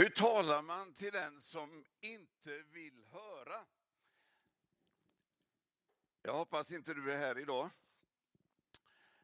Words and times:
Hur 0.00 0.10
talar 0.10 0.62
man 0.62 0.94
till 0.94 1.12
den 1.12 1.40
som 1.40 1.84
inte 2.00 2.62
vill 2.62 3.04
höra? 3.10 3.66
Jag 6.22 6.34
hoppas 6.34 6.72
inte 6.72 6.94
du 6.94 7.12
är 7.12 7.18
här 7.18 7.38
idag 7.38 7.70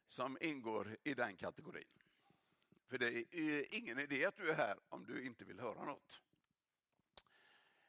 som 0.09 0.39
ingår 0.41 0.97
i 1.03 1.15
den 1.15 1.37
kategorin. 1.37 2.03
För 2.89 2.99
det 2.99 3.35
är 3.35 3.75
ingen 3.75 3.99
idé 3.99 4.25
att 4.25 4.37
du 4.37 4.51
är 4.51 4.55
här 4.55 4.79
om 4.89 5.07
du 5.07 5.27
inte 5.27 5.45
vill 5.45 5.61
höra 5.61 5.85
något. 5.85 6.21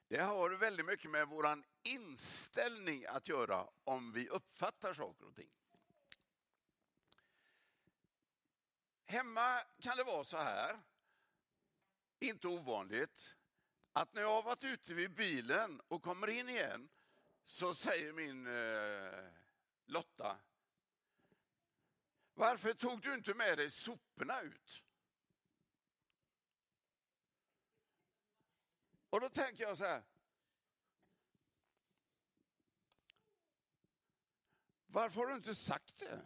Det 0.08 0.22
har 0.22 0.50
väldigt 0.50 0.86
mycket 0.86 1.12
med 1.12 1.28
vår 1.28 1.64
inställning 1.84 3.06
att 3.06 3.28
göra 3.28 3.70
om 3.84 4.12
vi 4.12 4.30
uppfattar 4.30 4.94
saker 4.94 5.26
och 5.28 5.36
ting. 5.36 5.52
Hemma 9.06 9.62
kan 9.80 9.98
det 9.98 10.04
vara 10.04 10.24
så 10.24 10.38
här, 10.38 10.80
inte 12.20 12.48
ovanligt, 12.48 13.36
att 13.94 14.14
när 14.14 14.22
jag 14.22 14.34
har 14.34 14.44
varit 14.44 14.64
ute 14.64 14.94
vid 14.94 15.14
bilen 15.14 15.82
och 15.88 16.04
kommer 16.04 16.28
in 16.28 16.50
igen 16.50 16.90
så 17.44 17.76
säger 17.76 18.14
min 18.14 18.48
eh, 18.48 19.32
Lotta, 19.86 20.38
varför 22.34 22.74
tog 22.74 23.02
du 23.02 23.14
inte 23.14 23.34
med 23.34 23.58
dig 23.58 23.70
soporna 23.70 24.42
ut? 24.42 24.84
Och 29.10 29.22
då 29.22 29.30
tänker 29.30 29.64
jag 29.64 29.78
så 29.78 29.84
här. 29.84 30.04
Varför 34.88 35.20
har 35.20 35.28
du 35.28 35.36
inte 35.36 35.56
sagt 35.56 35.98
det? 35.98 36.26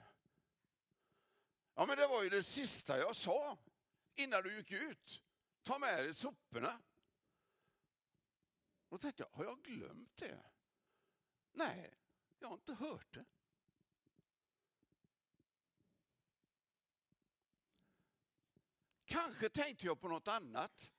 Ja, 1.75 1.86
men 1.86 1.97
det 1.97 2.08
var 2.08 2.23
ju 2.23 2.30
det 2.30 2.44
sista 2.44 2.97
jag 2.97 3.16
sa 3.16 3.58
innan 4.16 4.44
du 4.44 4.56
gick 4.56 4.72
ut. 4.72 5.23
Ta 5.64 5.80
med 5.80 6.04
dig 6.04 6.14
soporna. 6.14 6.81
Då 8.90 8.98
tänkte 8.98 9.23
jag, 9.23 9.38
har 9.38 9.44
jag 9.44 9.64
glömt 9.64 10.18
det? 10.18 10.44
Nej, 11.52 11.94
jag 12.40 12.48
har 12.48 12.53
inte 12.56 12.73
hört 12.73 13.14
det. 13.14 13.26
Kanske 19.06 19.50
tänkte 19.50 19.86
jag 19.86 20.00
på 20.00 20.08
något 20.08 20.28
annat. 20.28 20.92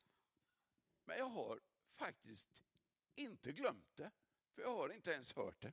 Men 1.05 1.19
jag 1.19 1.29
har 1.29 1.61
faktiskt 1.95 2.65
inte 3.15 3.53
glömt 3.53 3.97
det. 3.97 4.11
För 4.55 4.63
jag 4.63 4.77
har 4.77 4.89
inte 4.89 5.13
ens 5.13 5.33
hört 5.33 5.63
det. 5.63 5.73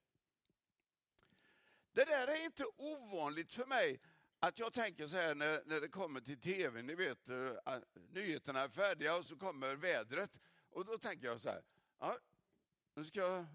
Det 1.91 2.05
där 2.05 2.27
är 2.27 2.45
inte 2.45 2.65
ovanligt 2.65 3.53
för 3.53 3.65
mig 3.65 4.01
att 4.39 4.59
jag 4.59 4.73
tänker 4.73 5.07
så 5.07 5.15
här 5.15 5.35
när, 5.35 5.63
när 5.65 5.81
det 5.81 5.89
kommer 5.89 6.21
till 6.21 6.41
tv, 6.41 6.81
ni 6.81 6.95
vet 6.95 7.29
eh, 7.29 7.79
nyheterna 7.93 8.61
är 8.61 8.69
färdiga 8.69 9.15
och 9.15 9.25
så 9.25 9.37
kommer 9.37 9.75
vädret. 9.75 10.31
Och 10.69 10.85
då 10.85 10.97
tänker 10.97 11.27
jag 11.27 11.41
så 11.41 11.49
här, 11.49 11.63
ja, 11.99 12.17
nu 12.93 13.05
ska 13.05 13.19
jag 13.19 13.45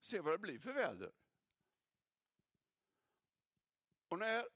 se 0.00 0.20
vad 0.20 0.34
det 0.34 0.38
blir 0.38 0.58
för 0.58 0.72
väder. 0.72 1.12
Och 4.08 4.18
när 4.18 4.46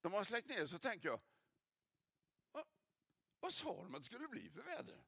de 0.00 0.12
har 0.12 0.24
släckt 0.24 0.48
ner 0.48 0.66
så 0.66 0.78
tänker 0.78 1.08
jag, 1.08 1.20
vad 3.40 3.52
sa 3.54 3.82
de 3.82 3.94
att 3.94 4.00
det 4.00 4.06
skulle 4.06 4.28
bli 4.28 4.50
för 4.50 4.62
väder? 4.62 5.04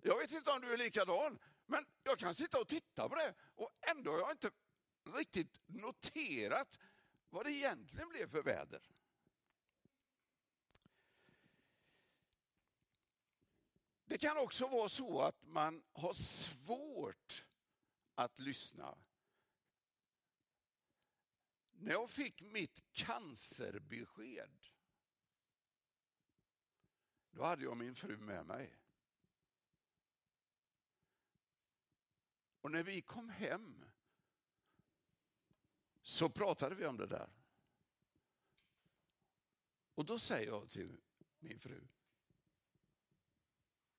Jag 0.00 0.18
vet 0.18 0.32
inte 0.32 0.50
om 0.50 0.60
du 0.60 0.72
är 0.72 0.76
likadan, 0.76 1.38
men 1.66 1.86
jag 2.02 2.18
kan 2.18 2.34
sitta 2.34 2.60
och 2.60 2.68
titta 2.68 3.08
på 3.08 3.14
det 3.14 3.34
och 3.54 3.70
ändå 3.80 4.10
har 4.10 4.18
jag 4.18 4.30
inte 4.30 4.50
riktigt 5.16 5.60
noterat 5.66 6.78
vad 7.30 7.46
det 7.46 7.52
egentligen 7.52 8.08
blev 8.08 8.30
för 8.30 8.42
väder. 8.42 8.82
Det 14.04 14.18
kan 14.18 14.38
också 14.38 14.68
vara 14.68 14.88
så 14.88 15.20
att 15.20 15.42
man 15.42 15.82
har 15.92 16.12
svårt 16.12 17.46
att 18.14 18.38
lyssna. 18.38 18.98
När 21.72 21.92
jag 21.92 22.10
fick 22.10 22.42
mitt 22.42 22.92
cancerbesked, 22.92 24.66
då 27.30 27.44
hade 27.44 27.64
jag 27.64 27.76
min 27.76 27.94
fru 27.94 28.16
med 28.16 28.46
mig. 28.46 28.76
Och 32.60 32.70
när 32.70 32.82
vi 32.82 33.02
kom 33.02 33.28
hem 33.28 33.84
så 36.08 36.28
pratade 36.28 36.74
vi 36.74 36.86
om 36.86 36.96
det 36.96 37.06
där. 37.06 37.28
Och 39.94 40.04
då 40.04 40.18
säger 40.18 40.46
jag 40.46 40.70
till 40.70 41.00
min 41.38 41.58
fru, 41.58 41.86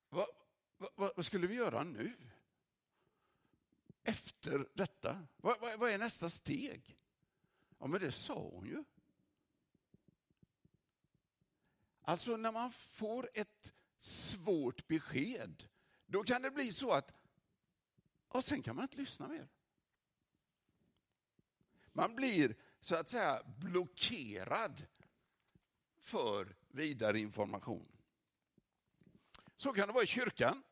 vad, 0.08 0.26
vad, 0.76 1.12
vad 1.16 1.26
skulle 1.26 1.46
vi 1.46 1.54
göra 1.54 1.84
nu? 1.84 2.12
Efter 4.02 4.68
detta? 4.74 5.26
Vad, 5.36 5.60
vad, 5.60 5.78
vad 5.78 5.90
är 5.90 5.98
nästa 5.98 6.30
steg? 6.30 6.98
Ja, 7.78 7.86
men 7.86 8.00
det 8.00 8.12
sa 8.12 8.34
hon 8.34 8.66
ju. 8.66 8.84
Alltså 12.02 12.36
när 12.36 12.52
man 12.52 12.72
får 12.72 13.30
ett 13.34 13.74
svårt 13.98 14.86
besked, 14.86 15.68
då 16.06 16.24
kan 16.24 16.42
det 16.42 16.50
bli 16.50 16.72
så 16.72 16.92
att 16.92 17.12
och 18.28 18.44
sen 18.44 18.62
kan 18.62 18.76
man 18.76 18.82
inte 18.82 18.96
lyssna 18.96 19.28
mer. 19.28 19.48
Man 21.92 22.16
blir 22.16 22.56
så 22.80 22.96
att 22.96 23.08
säga 23.08 23.42
blockerad 23.58 24.86
för 26.00 26.56
vidare 26.68 27.18
information. 27.18 27.88
Så 29.56 29.72
kan 29.72 29.88
det 29.88 29.94
vara 29.94 30.04
i 30.04 30.06
kyrkan. 30.06 30.62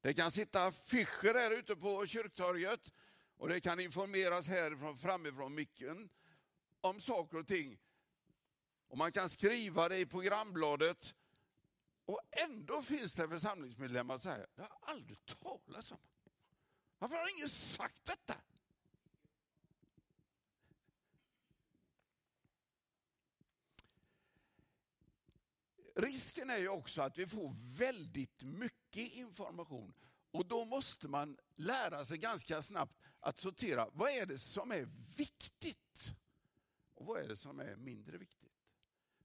Det 0.00 0.14
kan 0.14 0.30
sitta 0.30 0.64
affischer 0.64 1.34
här 1.34 1.50
ute 1.50 1.76
på 1.76 2.06
kyrktorget 2.06 2.92
och 3.36 3.48
det 3.48 3.60
kan 3.60 3.80
informeras 3.80 4.48
härifrån 4.48 4.98
framifrån 4.98 5.54
micken 5.54 6.08
om 6.80 7.00
saker 7.00 7.38
och 7.38 7.46
ting. 7.46 7.78
Och 8.88 8.98
man 8.98 9.12
kan 9.12 9.28
skriva 9.28 9.88
det 9.88 9.98
i 9.98 10.06
programbladet 10.06 11.14
och 12.04 12.20
ändå 12.30 12.82
finns 12.82 13.14
det 13.14 13.28
församlingsmedlemmar 13.28 14.14
som 14.14 14.32
säger, 14.32 14.46
jag 14.54 14.62
har 14.62 14.78
aldrig 14.80 15.18
talat 15.26 15.90
om. 15.90 15.98
Varför 16.98 17.16
har 17.16 17.36
ingen 17.36 17.48
sagt 17.48 18.06
detta? 18.06 18.34
Risken 25.98 26.50
är 26.50 26.58
ju 26.58 26.68
också 26.68 27.02
att 27.02 27.18
vi 27.18 27.26
får 27.26 27.54
väldigt 27.78 28.42
mycket 28.42 29.12
information 29.12 29.94
och 30.30 30.46
då 30.46 30.64
måste 30.64 31.08
man 31.08 31.38
lära 31.56 32.04
sig 32.04 32.18
ganska 32.18 32.62
snabbt 32.62 33.00
att 33.20 33.38
sortera, 33.38 33.88
vad 33.92 34.10
är 34.10 34.26
det 34.26 34.38
som 34.38 34.72
är 34.72 34.88
viktigt? 35.16 36.14
Och 36.94 37.06
vad 37.06 37.20
är 37.20 37.28
det 37.28 37.36
som 37.36 37.60
är 37.60 37.76
mindre 37.76 38.18
viktigt? 38.18 38.52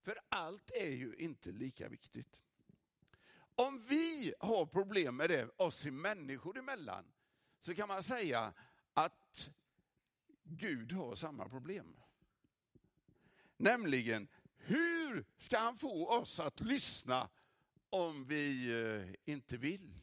För 0.02 0.20
allt 0.30 0.72
är 0.72 0.90
ju 0.90 1.16
inte 1.16 1.52
lika 1.52 1.88
viktigt. 1.88 2.44
Om 3.56 3.80
vi 3.80 4.34
har 4.40 4.66
problem 4.66 5.16
med 5.16 5.30
det 5.30 5.50
oss 5.58 5.86
i 5.86 5.92
människor 5.92 6.58
emellan, 6.58 7.06
så 7.60 7.76
kan 7.76 7.88
man 7.88 8.04
säga 8.04 8.54
att 8.94 9.50
Gud 10.44 10.92
har 10.92 11.16
samma 11.16 11.50
problem. 11.50 11.96
Nämligen, 13.58 14.28
hur 14.66 15.26
ska 15.38 15.58
han 15.58 15.78
få 15.78 16.08
oss 16.08 16.40
att 16.40 16.60
lyssna 16.62 17.30
om 17.90 18.26
vi 18.26 18.72
eh, 18.82 19.34
inte 19.34 19.58
vill? 19.58 20.00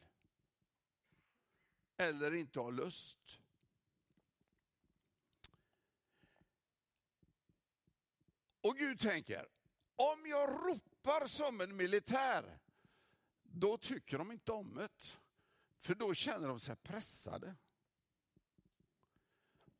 Eller 1.96 2.34
inte 2.34 2.60
har 2.60 2.72
lust? 2.72 3.40
Och 8.60 8.76
Gud 8.76 9.00
tänker, 9.00 9.48
om 9.96 10.26
jag 10.26 10.48
ropar 10.50 11.26
som 11.26 11.60
en 11.60 11.76
militär, 11.76 12.58
då 13.42 13.78
tycker 13.78 14.18
de 14.18 14.32
inte 14.32 14.52
om 14.52 14.74
det. 14.74 15.18
För 15.78 15.94
då 15.94 16.14
känner 16.14 16.48
de 16.48 16.60
sig 16.60 16.76
pressade. 16.76 17.56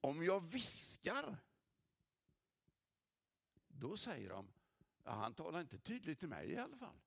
Om 0.00 0.24
jag 0.24 0.40
viskar, 0.40 1.36
då 3.68 3.96
säger 3.96 4.28
de, 4.28 4.52
ja, 5.04 5.10
han 5.10 5.34
talar 5.34 5.60
inte 5.60 5.78
tydligt 5.78 6.18
till 6.18 6.28
mig 6.28 6.50
i 6.50 6.56
alla 6.56 6.76
fall. 6.76 6.98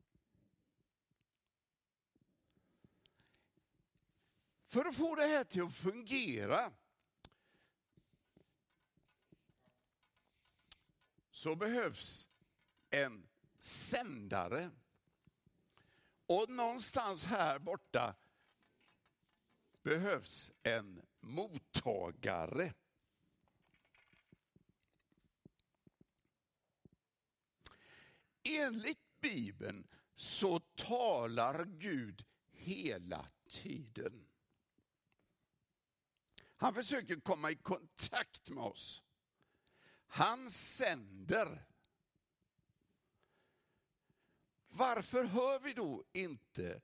För 4.67 4.85
att 4.85 4.95
få 4.95 5.15
det 5.15 5.25
här 5.25 5.43
till 5.43 5.63
att 5.63 5.75
fungera 5.75 6.71
så 11.31 11.55
behövs 11.55 12.27
en 12.89 13.27
sändare. 13.59 14.71
Och 16.25 16.49
någonstans 16.49 17.25
här 17.25 17.59
borta 17.59 18.15
behövs 19.83 20.51
en 20.63 21.01
mottagare. 21.19 22.73
Enligt 28.43 29.21
Bibeln 29.21 29.87
så 30.15 30.59
talar 30.59 31.65
Gud 31.65 32.25
hela 32.51 33.27
tiden. 33.49 34.27
Han 36.55 36.73
försöker 36.73 37.19
komma 37.19 37.51
i 37.51 37.55
kontakt 37.55 38.49
med 38.49 38.63
oss. 38.63 39.03
Han 40.07 40.49
sänder. 40.49 41.65
Varför 44.67 45.23
hör 45.23 45.59
vi 45.59 45.73
då 45.73 46.03
inte 46.13 46.81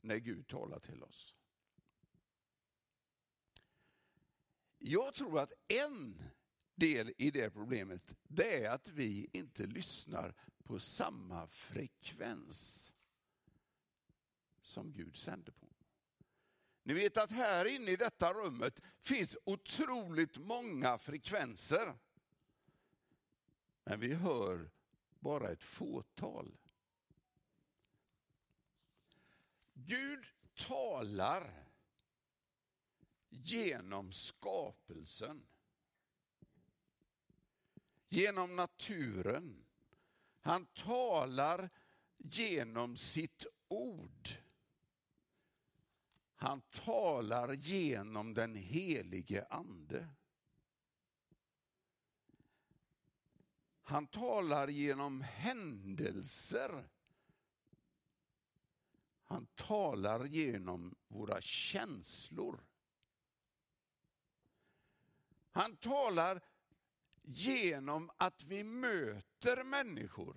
när 0.00 0.16
Gud 0.16 0.48
talar 0.48 0.78
till 0.78 1.02
oss? 1.02 1.36
Jag 4.78 5.14
tror 5.14 5.40
att 5.40 5.52
en 5.68 6.22
del 6.74 7.12
i 7.18 7.30
det 7.30 7.50
problemet, 7.50 8.14
det 8.22 8.64
är 8.64 8.70
att 8.70 8.88
vi 8.88 9.28
inte 9.32 9.66
lyssnar 9.66 10.34
på 10.66 10.80
samma 10.80 11.46
frekvens 11.46 12.92
som 14.60 14.92
Gud 14.92 15.16
sänder 15.16 15.52
på. 15.52 15.66
Ni 16.82 16.94
vet 16.94 17.16
att 17.16 17.30
här 17.30 17.64
inne 17.64 17.90
i 17.90 17.96
detta 17.96 18.32
rummet 18.32 18.80
finns 19.00 19.36
otroligt 19.44 20.36
många 20.36 20.98
frekvenser. 20.98 21.94
Men 23.84 24.00
vi 24.00 24.14
hör 24.14 24.70
bara 25.20 25.50
ett 25.50 25.62
fåtal. 25.62 26.56
Gud 29.74 30.26
talar 30.54 31.66
genom 33.28 34.12
skapelsen. 34.12 35.46
Genom 38.08 38.56
naturen. 38.56 39.65
Han 40.46 40.66
talar 40.66 41.70
genom 42.18 42.96
sitt 42.96 43.46
ord. 43.68 44.28
Han 46.36 46.60
talar 46.60 47.52
genom 47.52 48.34
den 48.34 48.54
helige 48.54 49.46
ande. 49.50 50.08
Han 53.82 54.06
talar 54.06 54.68
genom 54.68 55.20
händelser. 55.20 56.88
Han 59.22 59.46
talar 59.46 60.24
genom 60.24 60.94
våra 61.08 61.40
känslor. 61.40 62.64
Han 65.50 65.76
talar 65.76 66.42
genom 67.28 68.10
att 68.16 68.42
vi 68.42 68.64
möter 68.64 69.64
människor 69.64 70.36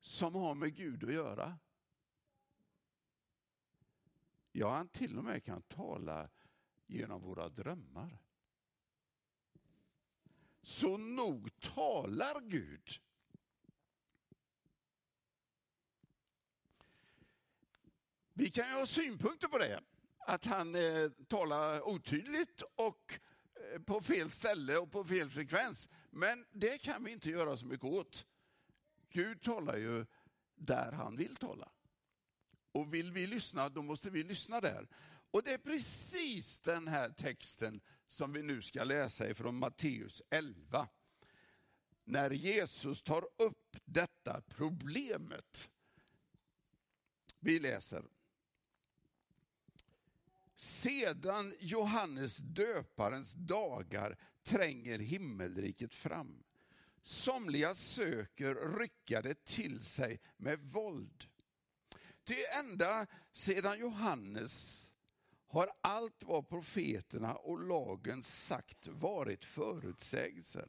som 0.00 0.34
har 0.34 0.54
med 0.54 0.76
Gud 0.76 1.04
att 1.04 1.14
göra. 1.14 1.58
Ja, 4.52 4.70
han 4.70 4.88
till 4.88 5.18
och 5.18 5.24
med 5.24 5.44
kan 5.44 5.62
tala 5.62 6.30
genom 6.86 7.22
våra 7.22 7.48
drömmar. 7.48 8.18
Så 10.62 10.96
nog 10.96 11.60
talar 11.60 12.40
Gud. 12.40 13.00
Vi 18.32 18.50
kan 18.50 18.68
ju 18.68 18.74
ha 18.74 18.86
synpunkter 18.86 19.48
på 19.48 19.58
det, 19.58 19.80
att 20.18 20.44
han 20.44 20.74
eh, 20.74 21.10
talar 21.28 21.88
otydligt 21.88 22.62
och 22.74 23.20
på 23.86 24.00
fel 24.00 24.30
ställe 24.30 24.78
och 24.78 24.90
på 24.90 25.04
fel 25.04 25.30
frekvens. 25.30 25.88
Men 26.10 26.46
det 26.52 26.78
kan 26.78 27.04
vi 27.04 27.12
inte 27.12 27.30
göra 27.30 27.56
så 27.56 27.66
mycket 27.66 27.84
åt. 27.84 28.26
Gud 29.08 29.42
talar 29.42 29.76
ju 29.76 30.06
där 30.54 30.92
han 30.92 31.16
vill 31.16 31.36
tala. 31.36 31.68
Och 32.72 32.94
vill 32.94 33.12
vi 33.12 33.26
lyssna, 33.26 33.68
då 33.68 33.82
måste 33.82 34.10
vi 34.10 34.22
lyssna 34.22 34.60
där. 34.60 34.88
Och 35.30 35.42
det 35.42 35.52
är 35.52 35.58
precis 35.58 36.60
den 36.60 36.88
här 36.88 37.10
texten 37.10 37.80
som 38.06 38.32
vi 38.32 38.42
nu 38.42 38.62
ska 38.62 38.84
läsa 38.84 39.30
ifrån 39.30 39.58
Matteus 39.58 40.22
11. 40.30 40.88
När 42.04 42.30
Jesus 42.30 43.02
tar 43.02 43.28
upp 43.36 43.76
detta 43.84 44.40
problemet. 44.40 45.70
Vi 47.38 47.58
läser. 47.58 48.04
Sedan 50.60 51.54
Johannes 51.60 52.36
döparens 52.36 53.32
dagar 53.32 54.18
tränger 54.42 54.98
himmelriket 54.98 55.94
fram. 55.94 56.42
Somliga 57.02 57.74
söker 57.74 58.78
rycka 58.78 59.22
det 59.22 59.44
till 59.44 59.82
sig 59.82 60.20
med 60.36 60.60
våld. 60.60 61.28
Ty 62.24 62.34
ända 62.58 63.06
sedan 63.32 63.78
Johannes 63.78 64.86
har 65.46 65.72
allt 65.80 66.24
vad 66.24 66.48
profeterna 66.48 67.34
och 67.34 67.64
lagen 67.64 68.22
sagt 68.22 68.86
varit 68.86 69.44
förutsägelser. 69.44 70.68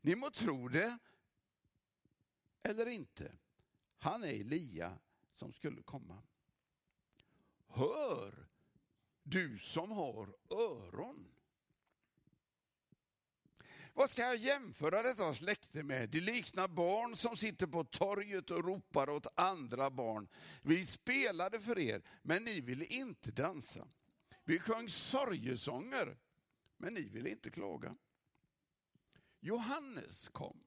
Ni 0.00 0.14
må 0.14 0.30
tro 0.30 0.68
det 0.68 0.98
eller 2.62 2.86
inte. 2.86 3.32
Han 3.98 4.22
är 4.22 4.28
Elia 4.40 4.98
som 5.30 5.52
skulle 5.52 5.82
komma. 5.82 6.22
Hör, 7.66 8.51
du 9.22 9.58
som 9.58 9.90
har 9.90 10.28
öron. 10.50 11.28
Vad 13.94 14.10
ska 14.10 14.22
jag 14.22 14.36
jämföra 14.36 15.02
detta 15.02 15.34
släkte 15.34 15.82
med? 15.82 16.10
Det 16.10 16.20
liknar 16.20 16.68
barn 16.68 17.16
som 17.16 17.36
sitter 17.36 17.66
på 17.66 17.84
torget 17.84 18.50
och 18.50 18.64
ropar 18.64 19.10
åt 19.10 19.26
andra 19.34 19.90
barn. 19.90 20.28
Vi 20.62 20.84
spelade 20.84 21.60
för 21.60 21.78
er, 21.78 22.02
men 22.22 22.44
ni 22.44 22.60
ville 22.60 22.84
inte 22.84 23.30
dansa. 23.30 23.88
Vi 24.44 24.58
sjöng 24.58 24.88
sorgesånger, 24.88 26.16
men 26.76 26.94
ni 26.94 27.08
ville 27.08 27.30
inte 27.30 27.50
klaga. 27.50 27.96
Johannes 29.40 30.28
kom 30.28 30.64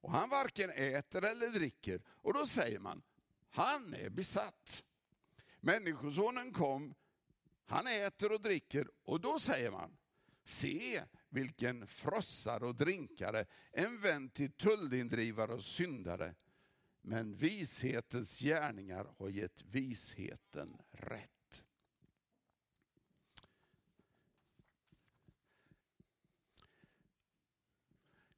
och 0.00 0.10
han 0.12 0.28
varken 0.28 0.70
äter 0.70 1.24
eller 1.24 1.48
dricker 1.48 2.02
och 2.06 2.34
då 2.34 2.46
säger 2.46 2.78
man, 2.78 3.02
han 3.50 3.94
är 3.94 4.10
besatt. 4.10 4.84
Människosonen 5.60 6.52
kom, 6.52 6.94
han 7.68 7.86
äter 7.86 8.32
och 8.32 8.40
dricker 8.40 8.88
och 9.04 9.20
då 9.20 9.38
säger 9.38 9.70
man, 9.70 9.96
se 10.44 11.04
vilken 11.28 11.86
frossare 11.86 12.66
och 12.66 12.74
drinkare, 12.74 13.46
en 13.72 14.00
vän 14.00 14.30
till 14.30 14.52
tullindrivare 14.52 15.54
och 15.54 15.64
syndare. 15.64 16.34
Men 17.00 17.34
vishetens 17.34 18.40
gärningar 18.40 19.06
har 19.18 19.28
gett 19.28 19.62
visheten 19.62 20.78
rätt. 20.90 21.64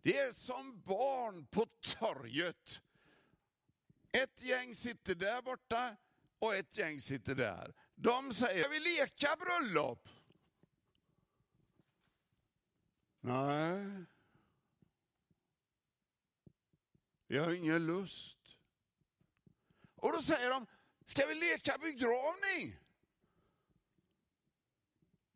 Det 0.02 0.18
är 0.18 0.32
som 0.32 0.80
barn 0.80 1.46
på 1.46 1.66
torget. 1.80 2.80
Ett 4.12 4.42
gäng 4.42 4.74
sitter 4.74 5.14
där 5.14 5.42
borta 5.42 5.96
och 6.38 6.54
ett 6.54 6.76
gäng 6.76 7.00
sitter 7.00 7.34
där. 7.34 7.74
De 8.02 8.34
säger, 8.34 8.62
ska 8.62 8.70
vi 8.70 8.80
leka 8.80 9.36
bröllop? 9.36 10.08
Nej. 13.20 14.04
Jag 17.26 17.44
har 17.44 17.52
ingen 17.52 17.86
lust. 17.86 18.56
Och 19.94 20.12
då 20.12 20.22
säger 20.22 20.50
de, 20.50 20.66
ska 21.06 21.26
vi 21.26 21.34
leka 21.34 21.78
begravning? 21.78 22.76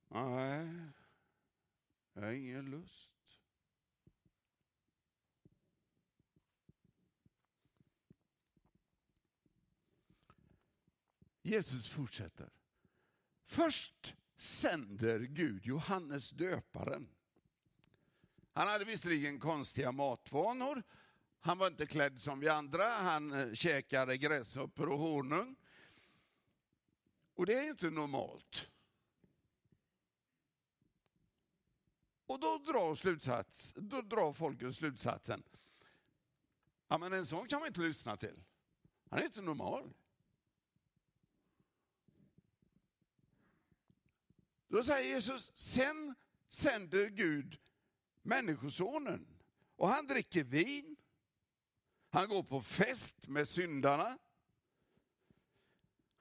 Nej, 0.08 0.68
jag 2.12 2.22
har 2.22 2.32
ingen 2.32 2.70
lust. 2.70 3.13
Jesus 11.44 11.88
fortsätter. 11.88 12.50
Först 13.44 14.14
sänder 14.36 15.20
Gud 15.20 15.66
Johannes 15.66 16.30
döparen. 16.30 17.08
Han 18.52 18.68
hade 18.68 18.84
visserligen 18.84 19.40
konstiga 19.40 19.92
matvanor. 19.92 20.82
Han 21.40 21.58
var 21.58 21.66
inte 21.66 21.86
klädd 21.86 22.20
som 22.20 22.40
vi 22.40 22.48
andra. 22.48 22.84
Han 22.84 23.32
eh, 23.32 23.52
käkade 23.52 24.16
gräshoppor 24.16 24.88
och 24.88 24.98
honung. 24.98 25.56
Och 27.34 27.46
det 27.46 27.54
är 27.54 27.70
inte 27.70 27.90
normalt. 27.90 28.70
Och 32.26 32.40
då 32.40 32.58
drar, 32.58 32.94
slutsats, 32.94 33.74
då 33.76 34.02
drar 34.02 34.32
folket 34.32 34.76
slutsatsen, 34.76 35.42
ja 36.88 36.98
men 36.98 37.12
en 37.12 37.26
sån 37.26 37.48
kan 37.48 37.58
man 37.58 37.66
inte 37.66 37.80
lyssna 37.80 38.16
till. 38.16 38.42
Han 39.10 39.18
är 39.18 39.24
inte 39.24 39.42
normal. 39.42 39.92
Då 44.74 44.82
säger 44.82 45.14
Jesus, 45.14 45.52
sen 45.54 46.14
sänder 46.48 47.08
Gud 47.08 47.60
Människosonen 48.22 49.26
och 49.76 49.88
han 49.88 50.06
dricker 50.06 50.44
vin. 50.44 50.96
Han 52.08 52.28
går 52.28 52.42
på 52.42 52.62
fest 52.62 53.28
med 53.28 53.48
syndarna. 53.48 54.18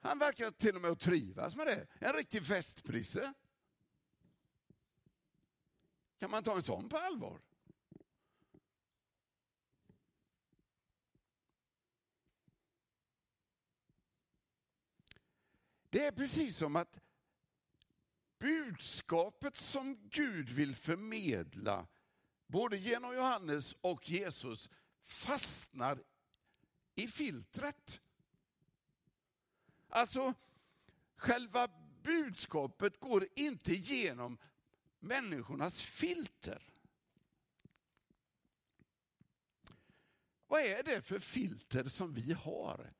Han 0.00 0.18
verkar 0.18 0.50
till 0.50 0.76
och 0.76 0.82
med 0.82 0.90
att 0.90 1.00
trivas 1.00 1.56
med 1.56 1.66
det. 1.66 1.86
En 1.98 2.12
riktig 2.12 2.46
festprisse. 2.46 3.32
Kan 6.18 6.30
man 6.30 6.42
ta 6.42 6.56
en 6.56 6.62
sån 6.62 6.88
på 6.88 6.96
allvar? 6.96 7.40
Det 15.90 16.06
är 16.06 16.12
precis 16.12 16.56
som 16.56 16.76
att 16.76 17.03
budskapet 18.38 19.56
som 19.56 20.08
Gud 20.10 20.48
vill 20.48 20.76
förmedla, 20.76 21.86
både 22.46 22.76
genom 22.76 23.14
Johannes 23.14 23.74
och 23.80 24.10
Jesus, 24.10 24.70
fastnar 25.04 26.02
i 26.94 27.08
filtret. 27.08 28.00
Alltså, 29.88 30.34
själva 31.16 31.68
budskapet 32.02 33.00
går 33.00 33.28
inte 33.34 33.72
igenom 33.72 34.38
människornas 34.98 35.80
filter. 35.80 36.62
Vad 40.46 40.60
är 40.60 40.82
det 40.82 41.02
för 41.02 41.18
filter 41.18 41.88
som 41.88 42.14
vi 42.14 42.32
har? 42.32 42.92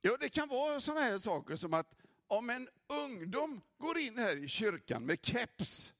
Ja, 0.00 0.16
det 0.20 0.28
kan 0.28 0.48
vara 0.48 0.80
sådana 0.80 1.00
här 1.00 1.18
saker 1.18 1.56
som 1.56 1.74
att 1.74 2.05
om 2.26 2.50
en 2.50 2.68
ungdom 2.86 3.60
går 3.78 3.98
in 3.98 4.18
här 4.18 4.36
i 4.36 4.48
kyrkan 4.48 5.06
med 5.06 5.26
keps 5.26 5.92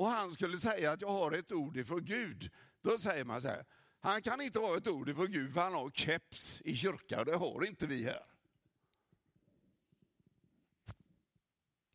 och 0.00 0.06
han 0.06 0.32
skulle 0.32 0.58
säga 0.58 0.92
att 0.92 1.00
jag 1.00 1.12
har 1.12 1.32
ett 1.32 1.52
ord 1.52 1.76
ifrån 1.76 2.04
Gud, 2.04 2.50
då 2.80 2.98
säger 2.98 3.24
man 3.24 3.42
så 3.42 3.48
här, 3.48 3.64
han 4.00 4.22
kan 4.22 4.40
inte 4.40 4.58
ha 4.58 4.76
ett 4.76 4.88
ord 4.88 5.08
ifrån 5.08 5.26
Gud 5.26 5.54
för 5.54 5.60
han 5.60 5.74
har 5.74 5.90
keps 5.90 6.60
i 6.60 6.76
kyrkan, 6.76 7.18
och 7.18 7.24
det 7.24 7.36
har 7.36 7.64
inte 7.64 7.86
vi 7.86 8.04
här. 8.04 8.26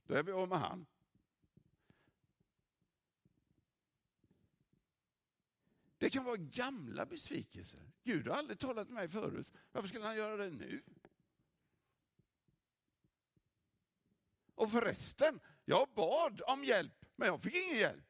Då 0.08 0.14
är 0.14 0.24
vi 0.24 0.32
av 0.32 0.50
med 0.50 0.60
han. 0.60 0.86
Det 5.98 6.10
kan 6.10 6.24
vara 6.24 6.38
gamla 6.38 7.06
besvikelser. 7.06 7.92
Gud 8.04 8.28
har 8.28 8.36
aldrig 8.36 8.60
talat 8.60 8.88
med 8.88 8.96
mig 8.96 9.10
förut. 9.10 9.52
Varför 9.72 9.90
skulle 9.90 10.06
han 10.06 10.16
göra 10.16 10.38
det 10.38 10.50
nu? 10.50 10.82
Och 14.56 14.72
förresten, 14.72 15.40
jag 15.66 15.90
bad 15.90 16.42
om 16.48 16.64
hjälp, 16.64 17.06
men 17.16 17.28
jag 17.28 17.42
fick 17.42 17.56
ingen 17.56 17.78
hjälp. 17.78 18.06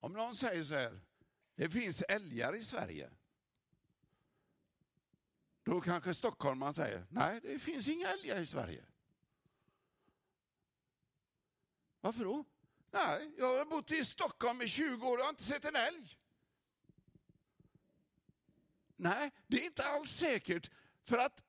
Om 0.00 0.12
någon 0.12 0.36
säger 0.36 0.64
så 0.64 0.74
här, 0.74 1.00
det 1.54 1.70
finns 1.70 2.02
älgar 2.02 2.56
i 2.56 2.62
Sverige. 2.62 3.10
Då 5.62 5.80
kanske 5.80 6.14
stockholmaren 6.14 6.74
säger, 6.74 7.06
nej 7.10 7.40
det 7.42 7.58
finns 7.58 7.88
inga 7.88 8.08
älgar 8.08 8.40
i 8.40 8.46
Sverige. 8.46 8.84
Varför 12.00 12.24
då? 12.24 12.44
Nej, 12.90 13.34
jag 13.38 13.58
har 13.58 13.64
bott 13.64 13.90
i 13.90 14.04
Stockholm 14.04 14.62
i 14.62 14.68
20 14.68 15.06
år 15.08 15.18
och 15.18 15.24
har 15.24 15.30
inte 15.30 15.42
sett 15.42 15.64
en 15.64 15.76
älg. 15.76 16.18
Nej, 18.96 19.30
det 19.46 19.60
är 19.60 19.64
inte 19.66 19.84
alls 19.84 20.10
säkert 20.10 20.70
för 21.04 21.18
att 21.18 21.42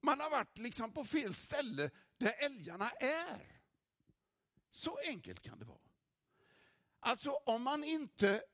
man 0.00 0.20
har 0.20 0.30
varit 0.30 0.58
liksom 0.58 0.92
på 0.92 1.04
fel 1.04 1.34
ställe 1.34 1.90
där 2.16 2.32
älgarna 2.38 2.90
är. 2.90 3.60
Så 4.70 4.98
enkelt 5.06 5.40
kan 5.40 5.58
det 5.58 5.64
vara. 5.64 5.78
Alltså 7.00 7.30
om 7.30 7.62
man 7.62 7.84
inte 7.84 8.44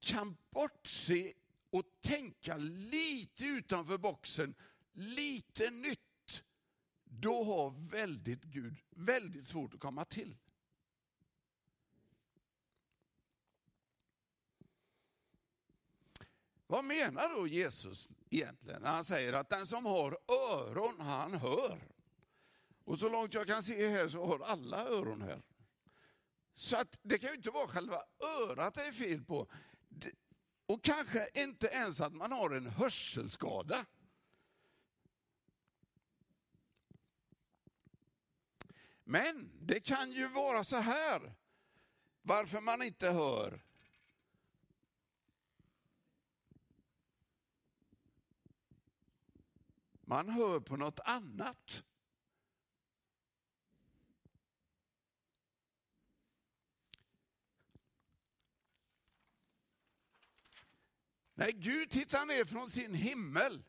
kan 0.00 0.36
bortse 0.50 1.32
och 1.70 1.84
tänka 2.00 2.56
lite 2.56 3.44
utanför 3.44 3.98
boxen, 3.98 4.54
lite 4.92 5.70
nytt, 5.70 6.00
då 7.20 7.44
har 7.44 7.90
väldigt 7.90 8.42
Gud 8.42 8.76
väldigt 8.90 9.44
svårt 9.44 9.74
att 9.74 9.80
komma 9.80 10.04
till. 10.04 10.36
Vad 16.66 16.84
menar 16.84 17.28
då 17.28 17.46
Jesus 17.46 18.10
egentligen 18.30 18.82
när 18.82 18.90
han 18.90 19.04
säger 19.04 19.32
att 19.32 19.50
den 19.50 19.66
som 19.66 19.86
har 19.86 20.18
öron, 20.28 21.00
han 21.00 21.34
hör? 21.34 21.88
Och 22.84 22.98
så 22.98 23.08
långt 23.08 23.34
jag 23.34 23.46
kan 23.46 23.62
se 23.62 23.88
här 23.88 24.08
så 24.08 24.26
har 24.26 24.38
alla 24.38 24.88
öron 24.88 25.22
här. 25.22 25.42
Så 26.54 26.76
att 26.76 26.98
det 27.02 27.18
kan 27.18 27.30
ju 27.30 27.36
inte 27.36 27.50
vara 27.50 27.68
själva 27.68 28.02
örat 28.42 28.74
det 28.74 28.82
är 28.82 28.92
fel 28.92 29.24
på. 29.24 29.48
Och 30.66 30.84
kanske 30.84 31.28
inte 31.34 31.66
ens 31.66 32.00
att 32.00 32.12
man 32.12 32.32
har 32.32 32.50
en 32.50 32.66
hörselskada. 32.66 33.86
Men 39.08 39.50
det 39.60 39.80
kan 39.80 40.12
ju 40.12 40.28
vara 40.28 40.64
så 40.64 40.76
här, 40.76 41.34
varför 42.22 42.60
man 42.60 42.82
inte 42.82 43.10
hör. 43.10 43.62
Man 50.00 50.28
hör 50.28 50.60
på 50.60 50.76
något 50.76 51.00
annat. 51.00 51.82
När 61.34 61.50
Gud 61.50 61.90
tittar 61.90 62.26
ner 62.26 62.44
från 62.44 62.70
sin 62.70 62.94
himmel 62.94 63.64